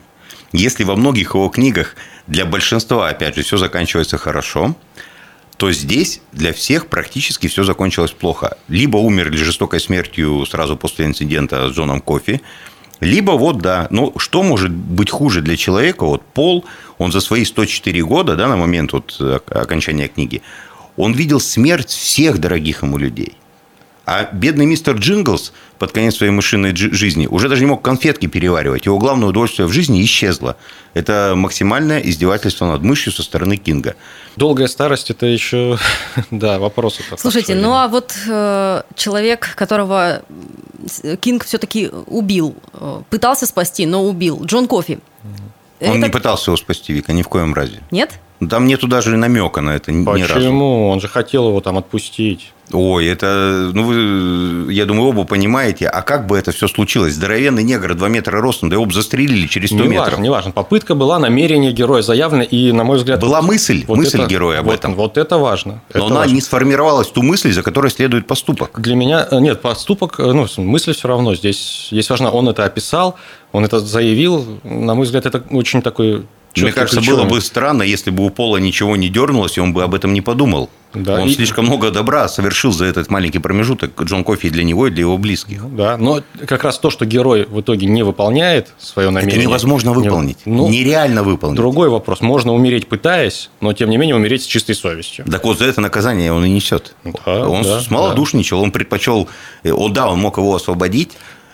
Если 0.53 0.83
во 0.85 0.95
многих 0.95 1.35
его 1.35 1.49
книгах 1.49 1.95
для 2.25 2.45
большинства, 2.45 3.07
опять 3.07 3.35
же, 3.35 3.43
все 3.43 3.57
заканчивается 3.57 4.17
хорошо, 4.17 4.75
то 5.57 5.71
здесь 5.71 6.21
для 6.31 6.51
всех 6.51 6.87
практически 6.87 7.45
все 7.45 7.63
закончилось 7.63 8.11
плохо. 8.11 8.57
Либо 8.69 8.97
умерли 8.97 9.37
жестокой 9.37 9.79
смертью 9.79 10.43
сразу 10.47 10.77
после 10.77 11.05
инцидента 11.05 11.69
с 11.69 11.73
Джоном 11.73 12.01
Кофи, 12.01 12.41
либо 12.99 13.31
вот, 13.31 13.59
да, 13.59 13.87
ну 13.89 14.13
что 14.17 14.43
может 14.43 14.71
быть 14.71 15.09
хуже 15.09 15.41
для 15.41 15.57
человека? 15.57 16.05
Вот 16.05 16.23
Пол, 16.33 16.65
он 16.97 17.11
за 17.11 17.21
свои 17.21 17.45
104 17.45 18.03
года, 18.03 18.35
да, 18.35 18.47
на 18.47 18.57
момент 18.57 18.93
вот 18.93 19.19
окончания 19.49 20.07
книги, 20.07 20.41
он 20.95 21.13
видел 21.13 21.39
смерть 21.39 21.89
всех 21.89 22.39
дорогих 22.39 22.83
ему 22.83 22.97
людей– 22.97 23.33
а 24.07 24.29
бедный 24.31 24.65
мистер 24.65 24.95
Джинглс 24.95 25.51
под 25.79 25.91
конец 25.91 26.15
своей 26.15 26.31
мышиной 26.31 26.73
жизни 26.73 27.27
уже 27.27 27.49
даже 27.49 27.59
не 27.59 27.67
мог 27.67 27.81
конфетки 27.81 28.25
переваривать. 28.25 28.85
Его 28.85 28.97
главное 28.97 29.27
удовольствие 29.27 29.67
в 29.67 29.73
жизни 29.73 30.01
исчезло. 30.01 30.55
Это 30.93 31.33
максимальное 31.35 31.99
издевательство 31.99 32.67
над 32.67 32.83
мышью 32.83 33.11
со 33.11 33.21
стороны 33.21 33.57
Кинга. 33.57 33.97
Долгая 34.37 34.67
старость– 34.67 35.09
это 35.11 35.25
еще, 35.25 35.77
да, 36.31 36.57
вопрос. 36.57 37.01
Слушайте, 37.17 37.55
ну 37.55 37.73
а 37.73 37.89
вот 37.89 38.15
э, 38.29 38.83
человек, 38.95 39.53
которого 39.55 40.21
Кинг 41.19 41.45
все-таки 41.45 41.89
убил, 42.07 42.55
э, 42.73 43.01
пытался 43.09 43.45
спасти, 43.45 43.85
но 43.85 44.03
убил, 44.03 44.43
Джон 44.43 44.67
Кофи. 44.67 44.99
Он 45.79 45.89
это... 45.89 45.97
не 45.97 46.09
пытался 46.09 46.51
его 46.51 46.57
спасти, 46.57 46.93
Вика, 46.93 47.13
ни 47.13 47.21
в 47.21 47.27
коем 47.27 47.53
разе. 47.53 47.81
Нет? 47.91 48.19
Там 48.49 48.65
нету 48.65 48.87
даже 48.87 49.15
намека 49.17 49.61
на 49.61 49.71
это 49.71 49.85
Почему? 49.85 50.15
ни 50.15 50.21
разу. 50.21 50.33
Почему? 50.33 50.89
Он 50.89 50.99
же 50.99 51.07
хотел 51.07 51.47
его 51.49 51.61
там 51.61 51.77
отпустить. 51.77 52.53
Ой, 52.73 53.07
это, 53.07 53.71
ну, 53.73 53.83
вы, 53.85 54.73
я 54.73 54.85
думаю, 54.85 55.09
оба 55.09 55.23
понимаете, 55.23 55.87
а 55.87 56.01
как 56.01 56.27
бы 56.27 56.37
это 56.37 56.51
все 56.51 56.67
случилось? 56.67 57.13
Здоровенный 57.13 57.63
негр, 57.63 57.95
2 57.95 58.09
метра 58.09 58.41
ростом, 58.41 58.69
да 58.69 58.75
его 58.75 58.85
бы 58.85 58.93
застрелили 58.93 59.47
через 59.47 59.69
100 59.69 59.77
не 59.77 59.87
метров. 59.87 60.05
Важно, 60.07 60.21
не 60.21 60.29
важно. 60.29 60.51
Попытка 60.51 60.93
была, 60.93 61.17
намерение 61.17 61.71
героя 61.71 62.01
заявлено, 62.01 62.43
и, 62.43 62.73
на 62.73 62.83
мой 62.83 62.97
взгляд... 62.97 63.21
Была 63.21 63.41
мысль, 63.41 63.85
вот 63.87 63.97
мысль 63.97 64.19
это, 64.19 64.29
героя 64.29 64.59
об 64.59 64.65
вот, 64.65 64.75
этом. 64.75 64.95
Вот 64.95 65.17
это 65.17 65.37
важно. 65.37 65.81
Но 65.93 65.99
это 65.99 66.05
она 66.07 66.15
важно. 66.15 66.33
не 66.33 66.41
сформировалась 66.41 67.07
ту 67.07 67.21
мысль, 67.21 67.53
за 67.53 67.63
которой 67.63 67.89
следует 67.89 68.27
поступок. 68.27 68.81
Для 68.81 68.95
меня, 68.95 69.25
э, 69.31 69.39
нет, 69.39 69.61
поступок, 69.61 70.19
э, 70.19 70.23
ну, 70.23 70.45
мысль 70.57 70.93
все 70.93 71.07
равно 71.07 71.35
здесь, 71.35 71.87
здесь 71.91 72.09
важно, 72.09 72.31
он 72.31 72.49
это 72.49 72.65
описал, 72.65 73.15
он 73.53 73.63
это 73.63 73.79
заявил, 73.79 74.59
на 74.63 74.93
мой 74.93 75.05
взгляд, 75.05 75.25
это 75.25 75.41
очень 75.51 75.81
такой 75.81 76.25
мне 76.63 76.71
кажется, 76.73 76.97
ключевым. 76.97 77.27
было 77.27 77.35
бы 77.35 77.41
странно, 77.41 77.83
если 77.83 78.09
бы 78.09 78.25
у 78.25 78.29
Пола 78.29 78.57
ничего 78.57 78.95
не 78.95 79.09
дернулось, 79.09 79.57
и 79.57 79.61
он 79.61 79.73
бы 79.73 79.83
об 79.83 79.93
этом 79.93 80.13
не 80.13 80.21
подумал. 80.21 80.69
Да, 80.93 81.19
он 81.19 81.27
и... 81.27 81.33
слишком 81.33 81.65
много 81.65 81.91
добра 81.91 82.27
совершил 82.27 82.71
за 82.71 82.85
этот 82.85 83.09
маленький 83.09 83.39
промежуток 83.39 84.01
Джон 84.01 84.23
Кофи 84.23 84.49
для 84.49 84.63
него 84.63 84.87
и 84.87 84.89
для 84.89 85.01
его 85.01 85.17
близких. 85.17 85.63
Да, 85.75 85.97
но 85.97 86.21
как 86.45 86.63
раз 86.63 86.79
то, 86.79 86.89
что 86.89 87.05
герой 87.05 87.45
в 87.45 87.61
итоге 87.61 87.87
не 87.87 88.03
выполняет 88.03 88.73
свое 88.79 89.09
намерение. 89.09 89.39
Это 89.39 89.47
невозможно 89.47 89.91
выполнить. 89.91 90.37
Ну, 90.45 90.69
Нереально 90.69 91.23
выполнить. 91.23 91.57
Другой 91.57 91.89
вопрос. 91.89 92.21
Можно 92.21 92.53
умереть 92.53 92.87
пытаясь, 92.87 93.49
но 93.59 93.73
тем 93.73 93.89
не 93.89 93.97
менее 93.97 94.15
умереть 94.15 94.43
с 94.43 94.45
чистой 94.45 94.75
совестью. 94.75 95.25
Так 95.25 95.43
вот 95.43 95.59
за 95.59 95.65
это 95.65 95.81
наказание 95.81 96.31
он 96.31 96.45
и 96.45 96.49
несет. 96.49 96.95
Да, 97.25 97.47
он 97.47 97.63
да, 97.63 97.81
смолодушничал, 97.81 98.59
да. 98.59 98.63
он 98.63 98.71
предпочел. 98.71 99.27
Э, 99.63 99.71
он, 99.71 99.93
да, 99.93 100.09
он 100.09 100.19
мог 100.19 100.37
его 100.37 100.55
освободить, 100.55 101.11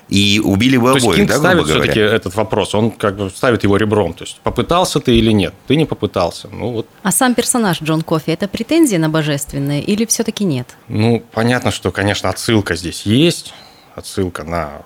и 0.10 0.42
убили 0.44 0.78
бы 0.78 0.92
то 0.94 0.98
обоих, 0.98 1.18
есть, 1.18 1.30
да, 1.30 1.38
ставит 1.38 1.66
все-таки 1.66 2.00
этот 2.00 2.36
вопрос, 2.36 2.76
он 2.76 2.92
как 2.92 3.16
бы 3.16 3.30
ставит 3.30 3.64
его 3.64 3.78
ребром, 3.78 4.14
то 4.14 4.24
есть 4.24 4.40
попытался 4.44 5.00
ты 5.00 5.16
или 5.16 5.32
нет, 5.32 5.54
ты 5.68 5.76
не 5.76 5.86
попытался, 5.86 6.50
ну 6.50 6.72
вот. 6.72 6.88
А 7.04 7.12
сам 7.12 7.36
персонаж 7.36 7.82
Джон 7.82 8.02
Кофи 8.02 8.32
это 8.32 8.48
претензия 8.48 9.00
на 9.00 9.10
божественное 9.10 9.80
или 9.80 10.06
все-таки 10.06 10.44
нет? 10.44 10.68
Ну 10.88 11.24
понятно, 11.32 11.72
что, 11.72 11.92
конечно, 11.92 12.30
отсылка 12.30 12.76
здесь 12.76 13.06
есть, 13.06 13.54
отсылка 13.96 14.44
на 14.44 14.84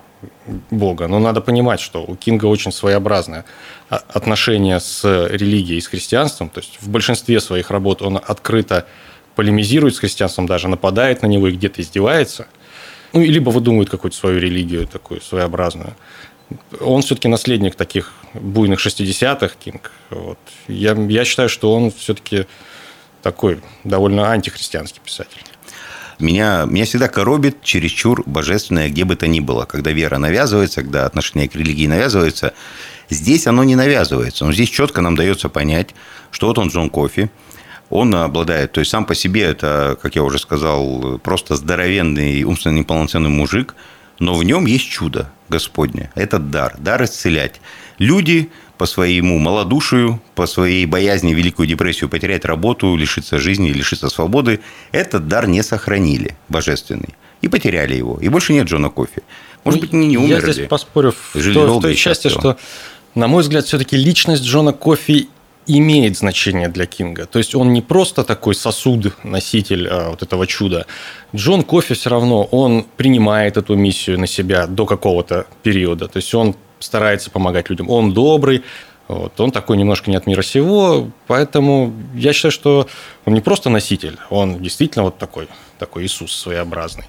Бога, 0.71 1.07
но 1.07 1.19
надо 1.19 1.41
понимать, 1.41 1.79
что 1.79 2.03
у 2.03 2.15
Кинга 2.15 2.45
очень 2.45 2.71
своеобразное 2.71 3.45
отношение 3.89 4.79
с 4.79 5.03
религией, 5.03 5.79
с 5.81 5.87
христианством, 5.87 6.49
то 6.49 6.59
есть 6.59 6.77
в 6.79 6.89
большинстве 6.89 7.39
своих 7.39 7.69
работ 7.69 8.01
он 8.01 8.17
открыто 8.17 8.87
полемизирует 9.35 9.95
с 9.95 9.99
христианством, 9.99 10.47
даже 10.47 10.67
нападает 10.67 11.21
на 11.21 11.27
него 11.27 11.47
и 11.47 11.51
где-то 11.51 11.81
издевается– 11.81 12.47
ну, 13.13 13.21
либо 13.21 13.49
выдумывает 13.49 13.89
какую-то 13.89 14.17
свою 14.17 14.39
религию 14.39 14.87
такую 14.87 15.21
своеобразную. 15.21 15.95
Он 16.79 17.01
все-таки 17.01 17.27
наследник 17.27 17.75
таких 17.75 18.13
буйных 18.33 18.85
60-х, 18.85 19.53
Кинг. 19.59 19.91
Вот. 20.09 20.39
Я, 20.67 20.93
я 20.93 21.25
считаю, 21.25 21.49
что 21.49 21.73
он 21.73 21.91
все-таки 21.91 22.45
такой 23.21 23.59
довольно 23.83 24.31
антихристианский 24.31 25.01
писатель. 25.03 25.41
Меня, 26.19 26.65
меня 26.65 26.85
всегда 26.85 27.09
коробит 27.09 27.61
чересчур 27.61 28.23
божественное, 28.25 28.89
где 28.89 29.03
бы 29.03 29.15
то 29.15 29.27
ни 29.27 29.39
было. 29.39 29.65
Когда 29.65 29.91
вера 29.91 30.17
навязывается, 30.17 30.81
когда 30.81 31.05
отношение 31.05 31.47
к 31.47 31.55
религии 31.55 31.85
навязывается. 31.85 32.53
Здесь 33.09 33.45
оно 33.45 33.63
не 33.63 33.75
навязывается. 33.75 34.45
Но 34.45 34.51
здесь 34.51 34.69
четко 34.69 35.01
нам 35.01 35.15
дается 35.15 35.49
понять, 35.49 35.89
что 36.31 36.47
вот 36.47 36.57
он 36.57 36.69
Джон 36.69 36.89
Кофи, 36.89 37.29
он 37.89 38.13
обладает, 38.15 38.73
то 38.73 38.79
есть 38.79 38.91
сам 38.91 39.05
по 39.05 39.15
себе 39.15 39.43
это, 39.43 39.97
как 40.01 40.15
я 40.15 40.23
уже 40.23 40.39
сказал, 40.39 41.19
просто 41.19 41.55
здоровенный, 41.55 42.43
умственно 42.43 42.79
неполноценный 42.79 43.29
мужик, 43.29 43.75
но 44.19 44.33
в 44.33 44.43
нем 44.43 44.65
есть 44.65 44.89
чудо 44.89 45.29
Господне. 45.49 46.11
Это 46.15 46.39
дар, 46.39 46.75
дар 46.77 47.03
исцелять. 47.03 47.61
Люди 47.97 48.49
по 48.77 48.85
своему 48.85 49.39
малодушию, 49.39 50.21
по 50.35 50.45
своей 50.45 50.85
боязни 50.85 51.33
Великую 51.33 51.67
депрессию 51.67 52.09
потерять 52.09 52.45
работу, 52.45 52.95
лишиться 52.95 53.39
жизни, 53.39 53.69
лишиться 53.69 54.09
свободы, 54.09 54.59
этот 54.91 55.27
дар 55.27 55.47
не 55.47 55.63
сохранили, 55.63 56.35
божественный. 56.49 57.15
И 57.41 57.47
потеряли 57.47 57.95
его. 57.95 58.17
И 58.19 58.29
больше 58.29 58.53
нет 58.53 58.67
Джона 58.67 58.89
Кофи. 58.89 59.23
Может 59.63 59.81
быть, 59.81 59.93
они 59.93 60.07
не 60.07 60.17
умерли. 60.17 60.47
Я 60.47 60.53
здесь 60.53 60.67
поспорю 60.67 61.13
в, 61.13 61.39
Жили 61.39 61.53
то, 61.53 61.79
в 61.79 61.81
той 61.81 61.95
части, 61.95 62.29
что, 62.29 62.57
на 63.15 63.27
мой 63.27 63.43
взгляд, 63.43 63.65
все-таки 63.65 63.95
личность 63.95 64.43
Джона 64.43 64.73
Кофи 64.73 65.29
имеет 65.67 66.17
значение 66.17 66.69
для 66.69 66.85
Кинга. 66.85 67.25
То 67.25 67.39
есть 67.39 67.55
он 67.55 67.73
не 67.73 67.81
просто 67.81 68.23
такой 68.23 68.55
сосуд, 68.55 69.13
носитель 69.23 69.87
а, 69.87 70.09
вот 70.09 70.23
этого 70.23 70.47
чуда. 70.47 70.85
Джон 71.35 71.63
Кофи 71.63 71.93
все 71.93 72.09
равно, 72.09 72.43
он 72.43 72.85
принимает 72.95 73.57
эту 73.57 73.75
миссию 73.75 74.19
на 74.19 74.27
себя 74.27 74.67
до 74.67 74.85
какого-то 74.85 75.45
периода. 75.63 76.07
То 76.07 76.17
есть 76.17 76.33
он 76.33 76.55
старается 76.79 77.29
помогать 77.31 77.69
людям. 77.69 77.89
Он 77.89 78.13
добрый, 78.13 78.63
вот, 79.07 79.39
он 79.39 79.51
такой 79.51 79.77
немножко 79.77 80.09
не 80.09 80.17
от 80.17 80.27
мира 80.27 80.41
сего, 80.41 81.09
поэтому 81.27 81.93
я 82.13 82.33
считаю, 82.33 82.51
что 82.51 82.87
он 83.25 83.33
не 83.33 83.41
просто 83.41 83.69
носитель, 83.69 84.17
он 84.29 84.59
действительно 84.61 85.05
вот 85.05 85.17
такой, 85.17 85.47
такой 85.79 86.05
Иисус 86.05 86.35
своеобразный 86.35 87.05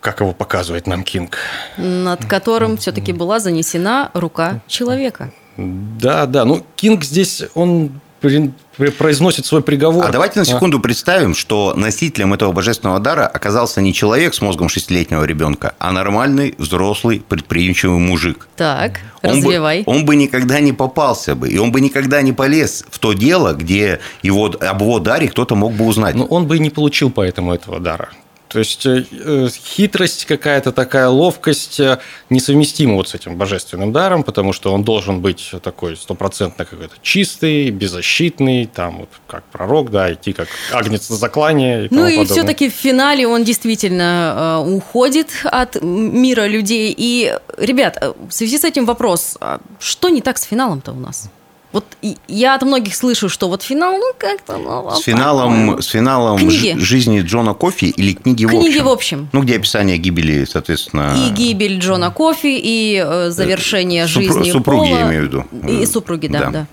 как 0.00 0.20
его 0.20 0.32
показывает 0.32 0.86
нам 0.86 1.04
Кинг. 1.04 1.36
Над 1.76 2.24
которым 2.24 2.78
все-таки 2.78 3.12
была 3.12 3.38
занесена 3.38 4.10
рука 4.14 4.62
человека. 4.66 5.30
Да, 5.60 6.26
да. 6.26 6.44
Ну, 6.44 6.64
Кинг 6.76 7.04
здесь, 7.04 7.42
он 7.54 7.92
произносит 8.20 9.46
свой 9.46 9.62
приговор. 9.62 10.04
А 10.04 10.08
давайте 10.10 10.38
на 10.38 10.44
секунду 10.44 10.78
а. 10.78 10.80
представим, 10.80 11.34
что 11.34 11.74
носителем 11.76 12.34
этого 12.34 12.52
божественного 12.52 13.00
дара 13.00 13.26
оказался 13.26 13.80
не 13.80 13.94
человек 13.94 14.34
с 14.34 14.40
мозгом 14.40 14.68
шестилетнего 14.68 15.24
ребенка, 15.24 15.74
а 15.78 15.92
нормальный, 15.92 16.54
взрослый, 16.58 17.22
предприимчивый 17.26 17.98
мужик. 17.98 18.48
Так, 18.56 19.00
он 19.22 19.36
развивай. 19.36 19.82
Бы, 19.82 19.92
он 19.92 20.04
бы 20.04 20.16
никогда 20.16 20.60
не 20.60 20.72
попался 20.72 21.34
бы, 21.34 21.48
и 21.48 21.58
он 21.58 21.72
бы 21.72 21.80
никогда 21.80 22.22
не 22.22 22.32
полез 22.32 22.84
в 22.90 22.98
то 22.98 23.12
дело, 23.12 23.54
где 23.54 24.00
его, 24.22 24.46
об 24.46 24.82
его 24.82 24.98
даре 24.98 25.28
кто-то 25.28 25.54
мог 25.54 25.72
бы 25.72 25.86
узнать. 25.86 26.14
Но 26.14 26.24
он 26.24 26.46
бы 26.46 26.56
и 26.56 26.60
не 26.60 26.70
получил 26.70 27.10
поэтому 27.10 27.54
этого 27.54 27.80
дара. 27.80 28.10
То 28.50 28.58
есть 28.58 28.84
э, 28.84 29.04
э, 29.12 29.48
хитрость 29.48 30.24
какая-то 30.24 30.72
такая, 30.72 31.08
ловкость 31.08 31.78
э, 31.78 32.00
несовместима 32.30 32.94
вот 32.94 33.08
с 33.08 33.14
этим 33.14 33.36
божественным 33.36 33.92
даром, 33.92 34.24
потому 34.24 34.52
что 34.52 34.72
он 34.72 34.82
должен 34.82 35.20
быть 35.20 35.52
такой 35.62 35.96
стопроцентно 35.96 36.64
какой-то 36.64 36.94
чистый, 37.00 37.70
беззащитный, 37.70 38.66
там 38.66 38.98
вот 38.98 39.08
как 39.28 39.44
пророк, 39.44 39.92
да, 39.92 40.12
идти 40.12 40.32
как 40.32 40.48
агнец 40.72 41.08
на 41.10 41.16
заклание. 41.16 41.86
И 41.86 41.88
ну 41.94 42.08
и 42.08 42.16
подобное. 42.16 42.24
все-таки 42.26 42.70
в 42.70 42.74
финале 42.74 43.28
он 43.28 43.44
действительно 43.44 44.64
уходит 44.66 45.28
от 45.44 45.80
мира 45.80 46.46
людей. 46.46 46.92
И, 46.96 47.32
ребят, 47.56 48.02
в 48.28 48.32
связи 48.32 48.58
с 48.58 48.64
этим 48.64 48.84
вопрос, 48.84 49.36
а 49.40 49.60
что 49.78 50.08
не 50.08 50.22
так 50.22 50.38
с 50.38 50.42
финалом-то 50.42 50.90
у 50.90 50.98
нас? 50.98 51.30
Вот 51.72 51.84
я 52.26 52.56
от 52.56 52.62
многих 52.62 52.96
слышу, 52.96 53.28
что 53.28 53.48
вот 53.48 53.62
финал, 53.62 53.96
ну 53.96 54.12
как-то... 54.18 54.56
Ну, 54.56 54.90
с 54.90 55.02
финалом, 55.02 55.80
с 55.80 55.86
финалом 55.86 56.38
книги. 56.38 56.76
жизни 56.78 57.20
Джона 57.20 57.54
Кофи 57.54 57.84
или 57.84 58.14
книги, 58.14 58.44
книги 58.44 58.78
в 58.78 58.80
общем? 58.80 58.84
в 58.84 58.88
общем. 58.88 59.28
Ну, 59.32 59.42
где 59.42 59.56
описание 59.56 59.96
гибели, 59.96 60.44
соответственно... 60.46 61.14
И 61.16 61.30
гибель 61.30 61.78
Джона 61.78 62.10
Кофи, 62.10 62.58
и 62.60 63.00
э, 63.06 63.30
завершение 63.30 64.06
Супру- 64.06 64.08
жизни 64.08 64.50
Супруги, 64.50 64.88
Пола, 64.88 64.98
я 64.98 65.08
имею 65.08 65.22
в 65.22 65.26
виду. 65.26 65.44
И 65.68 65.86
супруги, 65.86 66.26
да, 66.26 66.40
да. 66.40 66.50
Да, 66.50 66.66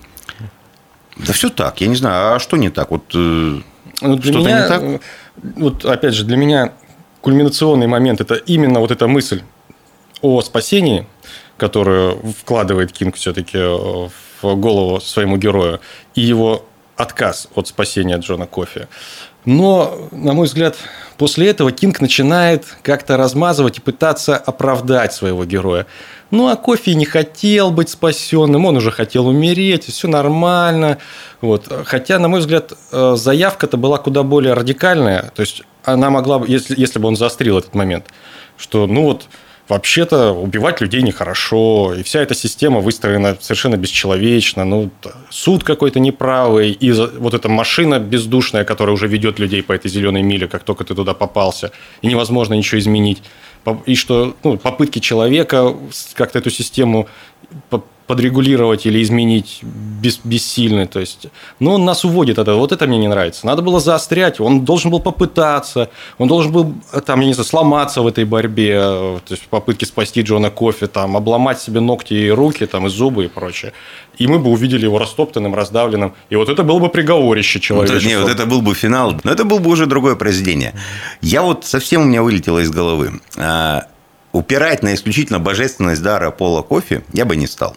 да 1.16 1.32
все 1.32 1.48
так, 1.48 1.80
я 1.80 1.86
не 1.86 1.96
знаю, 1.96 2.34
а 2.34 2.38
что 2.40 2.56
не 2.56 2.70
так? 2.70 2.90
Вот 2.90 3.14
Ну, 3.14 3.62
для 4.00 4.32
что-то 4.32 4.38
меня, 4.38 4.62
не 4.62 4.68
так? 4.68 5.02
Вот 5.56 5.84
опять 5.84 6.14
же, 6.14 6.24
для 6.24 6.36
меня 6.36 6.72
кульминационный 7.20 7.86
момент– 7.86 8.20
это 8.22 8.34
именно 8.34 8.80
вот 8.80 8.90
эта 8.90 9.06
мысль 9.06 9.42
о 10.22 10.42
спасении, 10.42 11.06
которую 11.56 12.34
вкладывает 12.40 12.90
Кинг 12.90 13.14
все-таки 13.14 13.58
в 13.58 14.10
голову 14.42 15.00
своему 15.00 15.36
герою 15.36 15.80
и 16.14 16.20
его 16.20 16.64
отказ 16.96 17.48
от 17.54 17.68
спасения 17.68 18.18
Джона 18.18 18.46
Кофи. 18.46 18.88
Но, 19.44 20.08
на 20.10 20.34
мой 20.34 20.46
взгляд, 20.46 20.76
после 21.16 21.48
этого 21.48 21.72
Кинг 21.72 22.00
начинает 22.00 22.64
как-то 22.82 23.16
размазывать 23.16 23.78
и 23.78 23.80
пытаться 23.80 24.36
оправдать 24.36 25.14
своего 25.14 25.44
героя. 25.44 25.86
Ну, 26.30 26.48
а 26.48 26.56
Кофи 26.56 26.90
не 26.90 27.06
хотел 27.06 27.70
быть 27.70 27.88
спасенным, 27.88 28.66
он 28.66 28.76
уже 28.76 28.90
хотел 28.90 29.26
умереть, 29.26 29.84
все 29.86 30.08
нормально. 30.08 30.98
Вот. 31.40 31.72
Хотя, 31.86 32.18
на 32.18 32.28
мой 32.28 32.40
взгляд, 32.40 32.72
э, 32.92 33.14
заявка-то 33.16 33.78
была 33.78 33.96
куда 33.96 34.22
более 34.22 34.52
радикальная. 34.52 35.32
То 35.34 35.40
есть, 35.40 35.62
она 35.84 36.10
могла 36.10 36.40
бы, 36.40 36.48
если, 36.48 36.78
если 36.78 36.98
бы 36.98 37.08
он 37.08 37.16
заострил 37.16 37.58
этот 37.58 37.74
момент, 37.74 38.06
что, 38.58 38.86
ну 38.86 39.04
вот, 39.04 39.26
вообще-то 39.68 40.32
убивать 40.32 40.80
людей 40.80 41.02
нехорошо, 41.02 41.94
и 41.94 42.02
вся 42.02 42.20
эта 42.20 42.34
система 42.34 42.80
выстроена 42.80 43.36
совершенно 43.40 43.76
бесчеловечно, 43.76 44.64
ну, 44.64 44.90
суд 45.30 45.64
какой-то 45.64 46.00
неправый, 46.00 46.70
и 46.70 46.92
вот 46.92 47.34
эта 47.34 47.48
машина 47.48 47.98
бездушная, 47.98 48.64
которая 48.64 48.94
уже 48.94 49.06
ведет 49.06 49.38
людей 49.38 49.62
по 49.62 49.72
этой 49.72 49.90
зеленой 49.90 50.22
миле, 50.22 50.48
как 50.48 50.64
только 50.64 50.84
ты 50.84 50.94
туда 50.94 51.14
попался, 51.14 51.70
и 52.02 52.06
невозможно 52.06 52.54
ничего 52.54 52.78
изменить, 52.78 53.22
и 53.86 53.94
что 53.94 54.34
ну, 54.42 54.56
попытки 54.56 54.98
человека 54.98 55.74
как-то 56.14 56.38
эту 56.38 56.50
систему 56.50 57.08
подрегулировать 58.08 58.86
или 58.86 59.02
изменить 59.02 59.60
бес, 59.62 60.18
бессильны. 60.24 60.86
То 60.86 60.98
есть, 60.98 61.26
но 61.60 61.74
он 61.74 61.84
нас 61.84 62.04
уводит 62.04 62.38
от 62.38 62.48
этого. 62.48 62.56
Вот 62.56 62.72
это 62.72 62.86
мне 62.86 62.98
не 62.98 63.06
нравится. 63.06 63.46
Надо 63.46 63.62
было 63.62 63.80
заострять. 63.80 64.40
Он 64.40 64.64
должен 64.64 64.90
был 64.90 65.00
попытаться. 65.00 65.90
Он 66.16 66.26
должен 66.26 66.50
был, 66.50 66.74
там, 67.04 67.20
я 67.20 67.26
не 67.26 67.34
знаю, 67.34 67.46
сломаться 67.46 68.00
в 68.00 68.06
этой 68.06 68.24
борьбе. 68.24 68.80
То 68.80 69.20
есть, 69.30 69.46
попытки 69.48 69.84
спасти 69.84 70.22
Джона 70.22 70.50
Кофи, 70.50 70.86
там, 70.86 71.16
обломать 71.16 71.60
себе 71.60 71.80
ногти 71.80 72.14
и 72.14 72.30
руки, 72.30 72.66
там, 72.66 72.86
и 72.86 72.90
зубы 72.90 73.26
и 73.26 73.28
прочее. 73.28 73.74
И 74.16 74.26
мы 74.26 74.38
бы 74.38 74.50
увидели 74.50 74.86
его 74.86 74.98
растоптанным, 74.98 75.54
раздавленным. 75.54 76.14
И 76.30 76.36
вот 76.36 76.48
это 76.48 76.64
было 76.64 76.78
бы 76.78 76.88
приговорище 76.88 77.60
человека. 77.60 78.04
нет, 78.04 78.22
вот 78.22 78.30
это 78.30 78.46
был 78.46 78.62
бы 78.62 78.74
финал. 78.74 79.14
Но 79.22 79.30
это 79.30 79.44
было 79.44 79.58
бы 79.58 79.70
уже 79.70 79.84
другое 79.84 80.16
произведение. 80.16 80.72
Я 81.20 81.42
вот 81.42 81.66
совсем 81.66 82.02
у 82.02 82.04
меня 82.04 82.22
вылетело 82.22 82.58
из 82.58 82.70
головы. 82.70 83.20
А, 83.36 83.84
упирать 84.32 84.82
на 84.82 84.94
исключительно 84.94 85.38
божественность 85.38 86.02
дара 86.02 86.30
Пола 86.30 86.62
Кофи 86.62 87.02
я 87.12 87.26
бы 87.26 87.36
не 87.36 87.46
стал. 87.46 87.76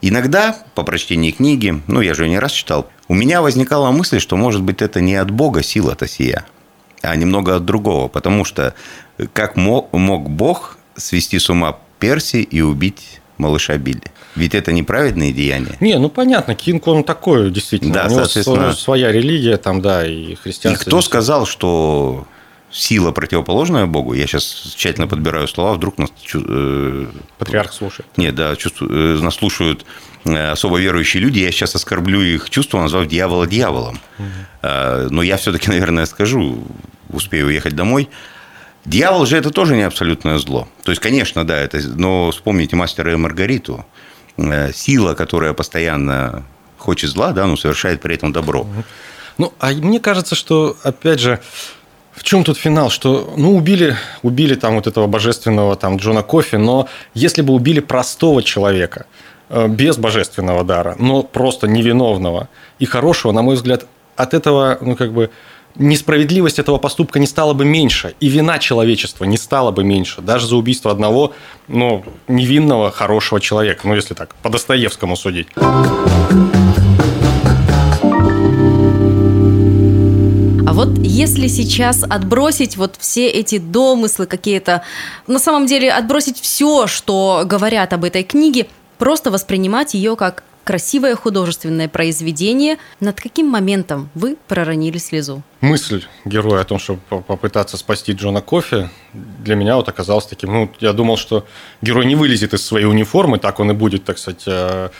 Иногда, 0.00 0.56
по 0.74 0.84
прочтении 0.84 1.32
книги, 1.32 1.80
ну, 1.86 2.00
я 2.00 2.14
же 2.14 2.24
ее 2.24 2.30
не 2.30 2.38
раз 2.38 2.52
читал, 2.52 2.88
у 3.08 3.14
меня 3.14 3.42
возникала 3.42 3.90
мысль, 3.90 4.20
что, 4.20 4.36
может 4.36 4.62
быть, 4.62 4.82
это 4.82 5.00
не 5.00 5.16
от 5.16 5.30
Бога 5.30 5.62
сила-то 5.62 6.06
сия, 6.06 6.44
а 7.02 7.16
немного 7.16 7.56
от 7.56 7.64
другого. 7.64 8.08
Потому 8.08 8.44
что 8.44 8.74
как 9.32 9.56
мог, 9.56 9.92
мог 9.92 10.28
Бог 10.30 10.78
свести 10.96 11.38
с 11.38 11.50
ума 11.50 11.78
Перси 11.98 12.36
и 12.42 12.60
убить 12.60 13.20
малыша 13.38 13.76
Билли? 13.76 14.02
Ведь 14.36 14.54
это 14.54 14.72
неправедные 14.72 15.32
деяния. 15.32 15.76
Не, 15.80 15.98
ну 15.98 16.10
понятно, 16.10 16.54
Кинг 16.54 16.86
он 16.86 17.02
такой, 17.02 17.50
действительно. 17.50 17.94
Да, 17.94 18.04
у 18.06 18.10
него 18.10 18.20
соответственно... 18.20 18.72
своя 18.72 19.10
религия 19.10 19.56
там, 19.56 19.80
да, 19.80 20.06
и 20.06 20.36
христианство. 20.36 20.84
И 20.84 20.86
кто 20.86 21.00
сказал, 21.00 21.44
что 21.44 22.26
сила 22.70 23.12
противоположная 23.12 23.86
Богу, 23.86 24.14
я 24.14 24.26
сейчас 24.26 24.74
тщательно 24.76 25.06
подбираю 25.06 25.48
слова, 25.48 25.74
вдруг 25.74 25.98
нас... 25.98 26.10
Э, 26.34 27.06
Патриарх 27.38 27.72
слушает. 27.72 28.08
Нет, 28.16 28.34
да, 28.34 28.56
чувствую, 28.56 29.22
нас 29.22 29.34
слушают 29.34 29.86
э, 30.24 30.50
особо 30.50 30.78
верующие 30.78 31.22
люди, 31.22 31.38
я 31.38 31.50
сейчас 31.50 31.74
оскорблю 31.74 32.20
их 32.20 32.50
чувство, 32.50 32.80
назвав 32.80 33.06
дьявола 33.06 33.46
дьяволом. 33.46 34.00
Угу. 34.18 35.10
Но 35.10 35.22
я 35.22 35.36
все-таки, 35.36 35.68
наверное, 35.70 36.06
скажу, 36.06 36.64
успею 37.08 37.46
уехать 37.46 37.74
домой. 37.74 38.08
Дьявол 38.84 39.26
же 39.26 39.36
это 39.36 39.50
тоже 39.50 39.76
не 39.76 39.82
абсолютное 39.82 40.38
зло. 40.38 40.68
То 40.82 40.92
есть, 40.92 41.00
конечно, 41.00 41.46
да, 41.46 41.58
это, 41.58 41.78
но 41.96 42.30
вспомните 42.30 42.76
мастера 42.76 43.12
и 43.12 43.16
Маргариту. 43.16 43.86
Э, 44.38 44.72
сила, 44.72 45.14
которая 45.14 45.52
постоянно 45.52 46.44
хочет 46.76 47.10
зла, 47.10 47.32
да, 47.32 47.46
но 47.46 47.56
совершает 47.56 48.00
при 48.00 48.14
этом 48.14 48.32
добро. 48.32 48.66
Ну, 49.36 49.52
а 49.58 49.72
мне 49.72 50.00
кажется, 50.00 50.34
что, 50.34 50.76
опять 50.84 51.20
же, 51.20 51.40
в 52.18 52.24
чем 52.24 52.44
тут 52.44 52.58
финал? 52.58 52.90
Что, 52.90 53.32
ну, 53.36 53.56
убили, 53.56 53.96
убили 54.22 54.54
там 54.54 54.74
вот 54.74 54.86
этого 54.86 55.06
божественного 55.06 55.76
там 55.76 55.96
Джона 55.96 56.22
Кофи, 56.22 56.56
но 56.56 56.88
если 57.14 57.42
бы 57.42 57.54
убили 57.54 57.80
простого 57.80 58.42
человека, 58.42 59.06
э, 59.48 59.68
без 59.68 59.96
божественного 59.96 60.64
дара, 60.64 60.96
но 60.98 61.22
просто 61.22 61.68
невиновного 61.68 62.48
и 62.80 62.86
хорошего, 62.86 63.32
на 63.32 63.42
мой 63.42 63.54
взгляд, 63.54 63.86
от 64.16 64.34
этого, 64.34 64.78
ну, 64.80 64.96
как 64.96 65.12
бы, 65.12 65.30
несправедливость 65.76 66.58
этого 66.58 66.78
поступка 66.78 67.20
не 67.20 67.26
стала 67.26 67.54
бы 67.54 67.64
меньше, 67.64 68.14
и 68.18 68.28
вина 68.28 68.58
человечества 68.58 69.24
не 69.24 69.38
стала 69.38 69.70
бы 69.70 69.84
меньше, 69.84 70.20
даже 70.20 70.48
за 70.48 70.56
убийство 70.56 70.90
одного, 70.90 71.32
ну, 71.68 72.04
невинного, 72.26 72.90
хорошего 72.90 73.40
человека, 73.40 73.86
ну, 73.86 73.94
если 73.94 74.14
так, 74.14 74.34
по 74.42 74.50
Достоевскому 74.50 75.16
судить. 75.16 75.46
Вот 80.78 80.96
если 80.98 81.48
сейчас 81.48 82.04
отбросить 82.08 82.76
вот 82.76 82.94
все 83.00 83.28
эти 83.28 83.58
домыслы 83.58 84.26
какие-то, 84.26 84.84
на 85.26 85.40
самом 85.40 85.66
деле 85.66 85.90
отбросить 85.90 86.38
все, 86.38 86.86
что 86.86 87.42
говорят 87.44 87.92
об 87.92 88.04
этой 88.04 88.22
книге, 88.22 88.68
просто 88.96 89.32
воспринимать 89.32 89.94
ее 89.94 90.14
как 90.14 90.44
красивое 90.62 91.16
художественное 91.16 91.88
произведение, 91.88 92.76
над 93.00 93.20
каким 93.20 93.48
моментом 93.48 94.08
вы 94.14 94.36
проронили 94.46 94.98
слезу? 94.98 95.42
Мысль 95.62 96.04
героя 96.24 96.60
о 96.60 96.64
том, 96.64 96.78
чтобы 96.78 97.00
попытаться 97.22 97.76
спасти 97.76 98.12
Джона 98.12 98.40
Кофи, 98.40 98.88
для 99.12 99.56
меня 99.56 99.74
вот 99.74 99.88
оказалась 99.88 100.26
таким, 100.26 100.52
ну, 100.52 100.70
я 100.78 100.92
думал, 100.92 101.16
что 101.16 101.44
герой 101.82 102.06
не 102.06 102.14
вылезет 102.14 102.54
из 102.54 102.64
своей 102.64 102.86
униформы, 102.86 103.40
так 103.40 103.58
он 103.58 103.72
и 103.72 103.74
будет, 103.74 104.04
так 104.04 104.16
сказать, 104.16 104.44
э, 104.46 104.90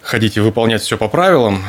ходить 0.00 0.38
и 0.38 0.40
выполнять 0.40 0.80
все 0.80 0.96
по 0.96 1.08
правилам, 1.08 1.62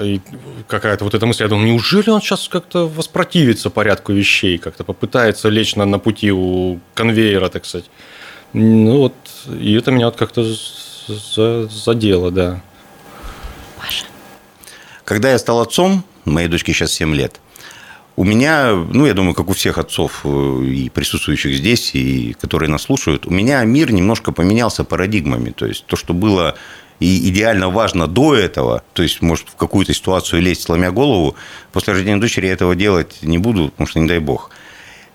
и 0.00 0.20
какая-то 0.68 1.04
вот 1.04 1.14
эта 1.14 1.26
мысль, 1.26 1.42
я 1.42 1.48
думаю, 1.48 1.68
неужели 1.68 2.10
он 2.10 2.20
сейчас 2.20 2.48
как-то 2.48 2.88
воспротивится 2.88 3.70
порядку 3.70 4.12
вещей, 4.12 4.58
как-то 4.58 4.84
попытается 4.84 5.48
лечь 5.48 5.76
на, 5.76 5.86
на 5.86 5.98
пути 5.98 6.30
у 6.32 6.78
конвейера, 6.94 7.48
так 7.48 7.64
сказать. 7.64 7.90
Ну 8.52 8.98
вот, 8.98 9.14
и 9.46 9.74
это 9.74 9.90
меня 9.90 10.06
вот 10.06 10.16
как-то 10.16 10.44
задело, 11.68 12.30
да. 12.30 12.62
Паша. 13.78 14.04
Когда 15.04 15.32
я 15.32 15.38
стал 15.38 15.60
отцом, 15.60 16.04
моей 16.24 16.48
дочке 16.48 16.72
сейчас 16.72 16.92
7 16.92 17.14
лет, 17.14 17.40
у 18.16 18.24
меня, 18.24 18.74
ну, 18.74 19.06
я 19.06 19.14
думаю, 19.14 19.34
как 19.34 19.48
у 19.48 19.54
всех 19.54 19.78
отцов 19.78 20.20
э, 20.24 20.64
и 20.64 20.90
присутствующих 20.90 21.56
здесь, 21.56 21.94
и 21.94 22.36
которые 22.38 22.68
нас 22.68 22.82
слушают, 22.82 23.24
у 23.24 23.30
меня 23.30 23.64
мир 23.64 23.92
немножко 23.92 24.30
поменялся 24.30 24.84
парадигмами. 24.84 25.50
То 25.50 25.66
есть 25.66 25.86
то, 25.86 25.96
что 25.96 26.12
было 26.12 26.56
и 27.00 27.28
идеально 27.30 27.70
важно 27.70 28.06
до 28.06 28.34
этого, 28.34 28.84
то 28.92 29.02
есть, 29.02 29.22
может, 29.22 29.48
в 29.48 29.56
какую-то 29.56 29.92
ситуацию 29.94 30.42
лезть, 30.42 30.62
сломя 30.62 30.92
голову, 30.92 31.34
после 31.72 31.94
рождения 31.94 32.20
дочери 32.20 32.46
я 32.46 32.52
этого 32.52 32.76
делать 32.76 33.18
не 33.22 33.38
буду, 33.38 33.70
потому 33.70 33.86
что 33.88 33.98
не 33.98 34.06
дай 34.06 34.18
бог. 34.18 34.50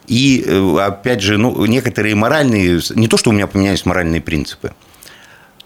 И, 0.08 0.44
э, 0.46 0.78
опять 0.80 1.22
же, 1.22 1.38
ну, 1.38 1.66
некоторые 1.66 2.16
моральные, 2.16 2.82
не 2.96 3.08
то, 3.08 3.18
что 3.18 3.30
у 3.30 3.34
меня 3.34 3.48
поменялись 3.48 3.86
моральные 3.86 4.22
принципы, 4.22 4.74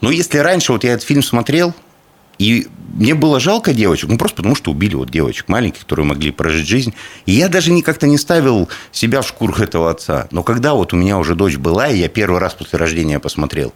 но 0.00 0.10
если 0.10 0.38
раньше 0.38 0.72
вот 0.72 0.84
я 0.84 0.92
этот 0.92 1.06
фильм 1.06 1.22
смотрел, 1.22 1.74
и 2.38 2.68
мне 2.94 3.14
было 3.14 3.38
жалко 3.38 3.74
девочек, 3.74 4.08
ну 4.08 4.16
просто 4.16 4.36
потому 4.36 4.54
что 4.54 4.70
убили 4.70 4.94
вот 4.94 5.10
девочек 5.10 5.48
маленьких, 5.48 5.80
которые 5.80 6.06
могли 6.06 6.30
прожить 6.30 6.66
жизнь. 6.66 6.94
И 7.26 7.32
я 7.32 7.48
даже 7.48 7.78
как-то 7.82 8.06
не 8.06 8.16
ставил 8.16 8.70
себя 8.92 9.20
в 9.20 9.28
шкуру 9.28 9.54
этого 9.62 9.90
отца. 9.90 10.26
Но 10.30 10.42
когда 10.42 10.72
вот 10.72 10.94
у 10.94 10.96
меня 10.96 11.18
уже 11.18 11.34
дочь 11.34 11.58
была, 11.58 11.88
и 11.88 11.98
я 11.98 12.08
первый 12.08 12.40
раз 12.40 12.54
после 12.54 12.78
рождения 12.78 13.18
посмотрел, 13.18 13.74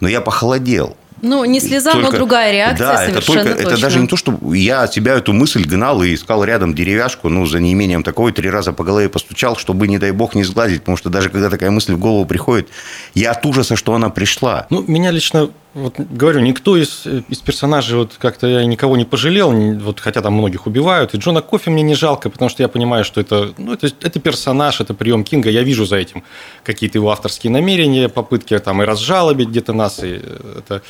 но 0.00 0.08
я 0.08 0.20
похолодел 0.20 0.94
Ну, 1.22 1.44
не 1.44 1.60
слеза, 1.60 1.94
но 1.94 2.10
другая 2.10 2.52
реакция 2.52 2.86
да, 2.86 3.04
это 3.04 3.20
совершенно 3.22 3.54
только, 3.54 3.68
это 3.68 3.80
даже 3.80 4.00
не 4.00 4.08
то, 4.08 4.16
что 4.16 4.38
я 4.52 4.82
от 4.82 4.92
себя 4.92 5.14
эту 5.14 5.32
мысль 5.32 5.64
гнал 5.64 6.02
и 6.02 6.14
искал 6.14 6.44
рядом 6.44 6.74
деревяшку, 6.74 7.28
ну, 7.28 7.46
за 7.46 7.60
неимением 7.60 8.02
такой, 8.02 8.32
три 8.32 8.50
раза 8.50 8.72
по 8.72 8.82
голове 8.82 9.08
постучал, 9.08 9.56
чтобы, 9.56 9.86
не 9.86 9.98
дай 9.98 10.10
бог, 10.10 10.34
не 10.34 10.42
сглазить, 10.42 10.80
потому 10.80 10.96
что 10.96 11.10
даже 11.10 11.30
когда 11.30 11.48
такая 11.48 11.70
мысль 11.70 11.94
в 11.94 11.98
голову 11.98 12.26
приходит, 12.26 12.68
я 13.14 13.30
от 13.30 13.46
ужаса, 13.46 13.76
что 13.76 13.94
она 13.94 14.10
пришла. 14.10 14.66
Ну, 14.70 14.84
меня 14.86 15.12
лично 15.12 15.50
вот 15.74 15.98
говорю, 15.98 16.40
никто 16.40 16.76
из, 16.76 17.06
из 17.06 17.38
персонажей 17.38 17.96
вот 17.96 18.16
как-то 18.18 18.46
я 18.46 18.64
никого 18.66 18.96
не 18.96 19.04
пожалел, 19.04 19.52
вот 19.78 20.00
хотя 20.00 20.20
там 20.20 20.34
многих 20.34 20.66
убивают. 20.66 21.14
И 21.14 21.18
Джона 21.18 21.40
Кофи 21.40 21.70
мне 21.70 21.82
не 21.82 21.94
жалко, 21.94 22.28
потому 22.28 22.50
что 22.50 22.62
я 22.62 22.68
понимаю, 22.68 23.04
что 23.04 23.20
это, 23.20 23.54
ну, 23.56 23.72
это, 23.72 23.86
это 23.86 24.20
персонаж, 24.20 24.80
это 24.80 24.92
прием 24.92 25.24
Кинга. 25.24 25.48
Я 25.48 25.62
вижу 25.62 25.86
за 25.86 25.96
этим 25.96 26.24
какие-то 26.62 26.98
его 26.98 27.10
авторские 27.10 27.50
намерения, 27.50 28.08
попытки 28.08 28.58
там 28.58 28.82
и 28.82 28.84
разжалобить 28.84 29.48
где-то 29.48 29.72
нас, 29.72 30.04
и 30.04 30.20
это 30.58 30.82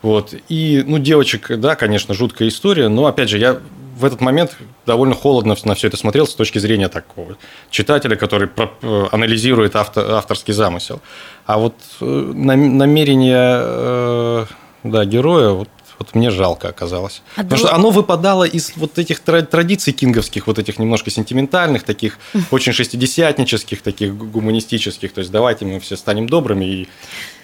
вот. 0.00 0.34
И, 0.48 0.82
ну, 0.86 0.98
девочек, 0.98 1.58
да, 1.58 1.76
конечно, 1.76 2.14
жуткая 2.14 2.48
история, 2.48 2.88
но, 2.88 3.06
опять 3.06 3.28
же, 3.28 3.38
я 3.38 3.60
в 3.96 4.04
этот 4.04 4.20
момент 4.20 4.56
довольно 4.86 5.14
холодно 5.14 5.56
на 5.64 5.74
все 5.74 5.88
это 5.88 5.96
смотрел 5.96 6.26
с 6.26 6.34
точки 6.34 6.58
зрения 6.58 6.88
такого 6.88 7.36
читателя, 7.70 8.16
который 8.16 8.48
э, 8.56 9.06
анализирует 9.12 9.76
автор, 9.76 10.10
авторский 10.12 10.54
замысел. 10.54 11.00
А 11.46 11.58
вот 11.58 11.74
э, 12.00 12.04
намерение 12.04 13.60
э, 13.60 14.46
да, 14.84 15.04
героя, 15.04 15.50
вот 15.50 15.68
вот 16.02 16.16
мне 16.16 16.30
жалко 16.30 16.68
оказалось. 16.68 17.22
А 17.36 17.44
Потому 17.44 17.58
что 17.58 17.74
оно 17.74 17.90
выпадало 17.90 18.42
из 18.42 18.72
вот 18.76 18.98
этих 18.98 19.20
традиций 19.20 19.92
кинговских, 19.92 20.48
вот 20.48 20.58
этих 20.58 20.80
немножко 20.80 21.10
сентиментальных, 21.10 21.84
таких 21.84 22.18
очень 22.50 22.72
шестидесятнических, 22.72 23.82
таких 23.82 24.16
гуманистических. 24.16 25.12
То 25.12 25.20
есть 25.20 25.30
давайте 25.30 25.64
мы 25.64 25.78
все 25.78 25.96
станем 25.96 26.28
добрыми 26.28 26.64
и 26.64 26.88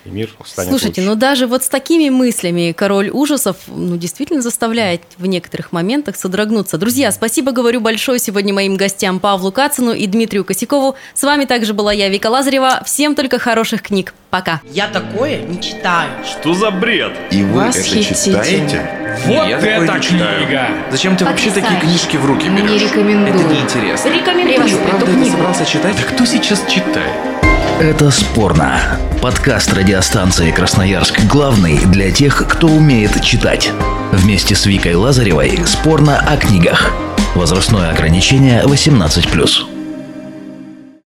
и 0.04 0.10
мир 0.10 0.30
станет 0.44 0.70
Слушайте, 0.70 1.00
лучше. 1.02 1.10
ну 1.10 1.16
даже 1.16 1.46
вот 1.46 1.64
с 1.64 1.68
такими 1.68 2.08
мыслями 2.08 2.72
король 2.72 3.10
ужасов 3.10 3.56
ну, 3.66 3.96
действительно 3.96 4.42
заставляет 4.42 5.02
в 5.18 5.26
некоторых 5.26 5.72
моментах 5.72 6.16
содрогнуться. 6.16 6.78
Друзья, 6.78 7.12
спасибо 7.12 7.52
говорю 7.52 7.80
большое 7.80 8.18
сегодня 8.18 8.52
моим 8.54 8.76
гостям 8.76 9.20
Павлу 9.20 9.52
Кацину 9.52 9.92
и 9.92 10.06
Дмитрию 10.06 10.44
Косякову. 10.44 10.96
С 11.14 11.22
вами 11.22 11.44
также 11.44 11.74
была 11.74 11.92
я, 11.92 12.08
Вика 12.08 12.28
Лазарева. 12.28 12.82
Всем 12.84 13.14
только 13.14 13.38
хороших 13.38 13.82
книг. 13.82 14.14
Пока. 14.30 14.60
Я 14.70 14.88
такое 14.88 15.40
не 15.40 15.58
читаю. 15.60 16.10
Что 16.22 16.52
за 16.52 16.70
бред? 16.70 17.12
И 17.30 17.42
вы 17.42 17.62
это 17.62 17.82
читаете? 17.82 18.86
Вот 19.24 19.48
я 19.48 19.58
это 19.58 19.98
книга! 20.00 20.68
Зачем 20.90 21.16
ты 21.16 21.24
вообще 21.24 21.50
такие 21.50 21.80
книжки 21.80 22.16
в 22.18 22.26
руки 22.26 22.48
берешь? 22.48 22.70
Не 22.70 22.78
рекомендую. 22.78 23.34
Это 23.34 23.54
неинтересно. 23.54 24.08
Рекомендую. 24.08 24.68
Ты 24.68 24.76
правда 24.76 25.10
это 25.10 25.30
собрался 25.30 25.64
читать? 25.64 25.96
Да 25.96 26.02
кто 26.02 26.24
сейчас 26.26 26.62
читает? 26.68 27.37
Это 27.80 28.10
спорно. 28.10 28.98
Подкаст 29.22 29.72
радиостанции 29.72 30.50
Красноярск 30.50 31.20
главный 31.30 31.78
для 31.86 32.10
тех, 32.10 32.44
кто 32.48 32.66
умеет 32.66 33.22
читать. 33.22 33.70
Вместе 34.10 34.56
с 34.56 34.66
Викой 34.66 34.96
Лазаревой 34.96 35.64
спорно 35.64 36.18
о 36.18 36.36
книгах. 36.36 36.90
Возрастное 37.36 37.92
ограничение 37.92 38.64
18+. 38.64 39.77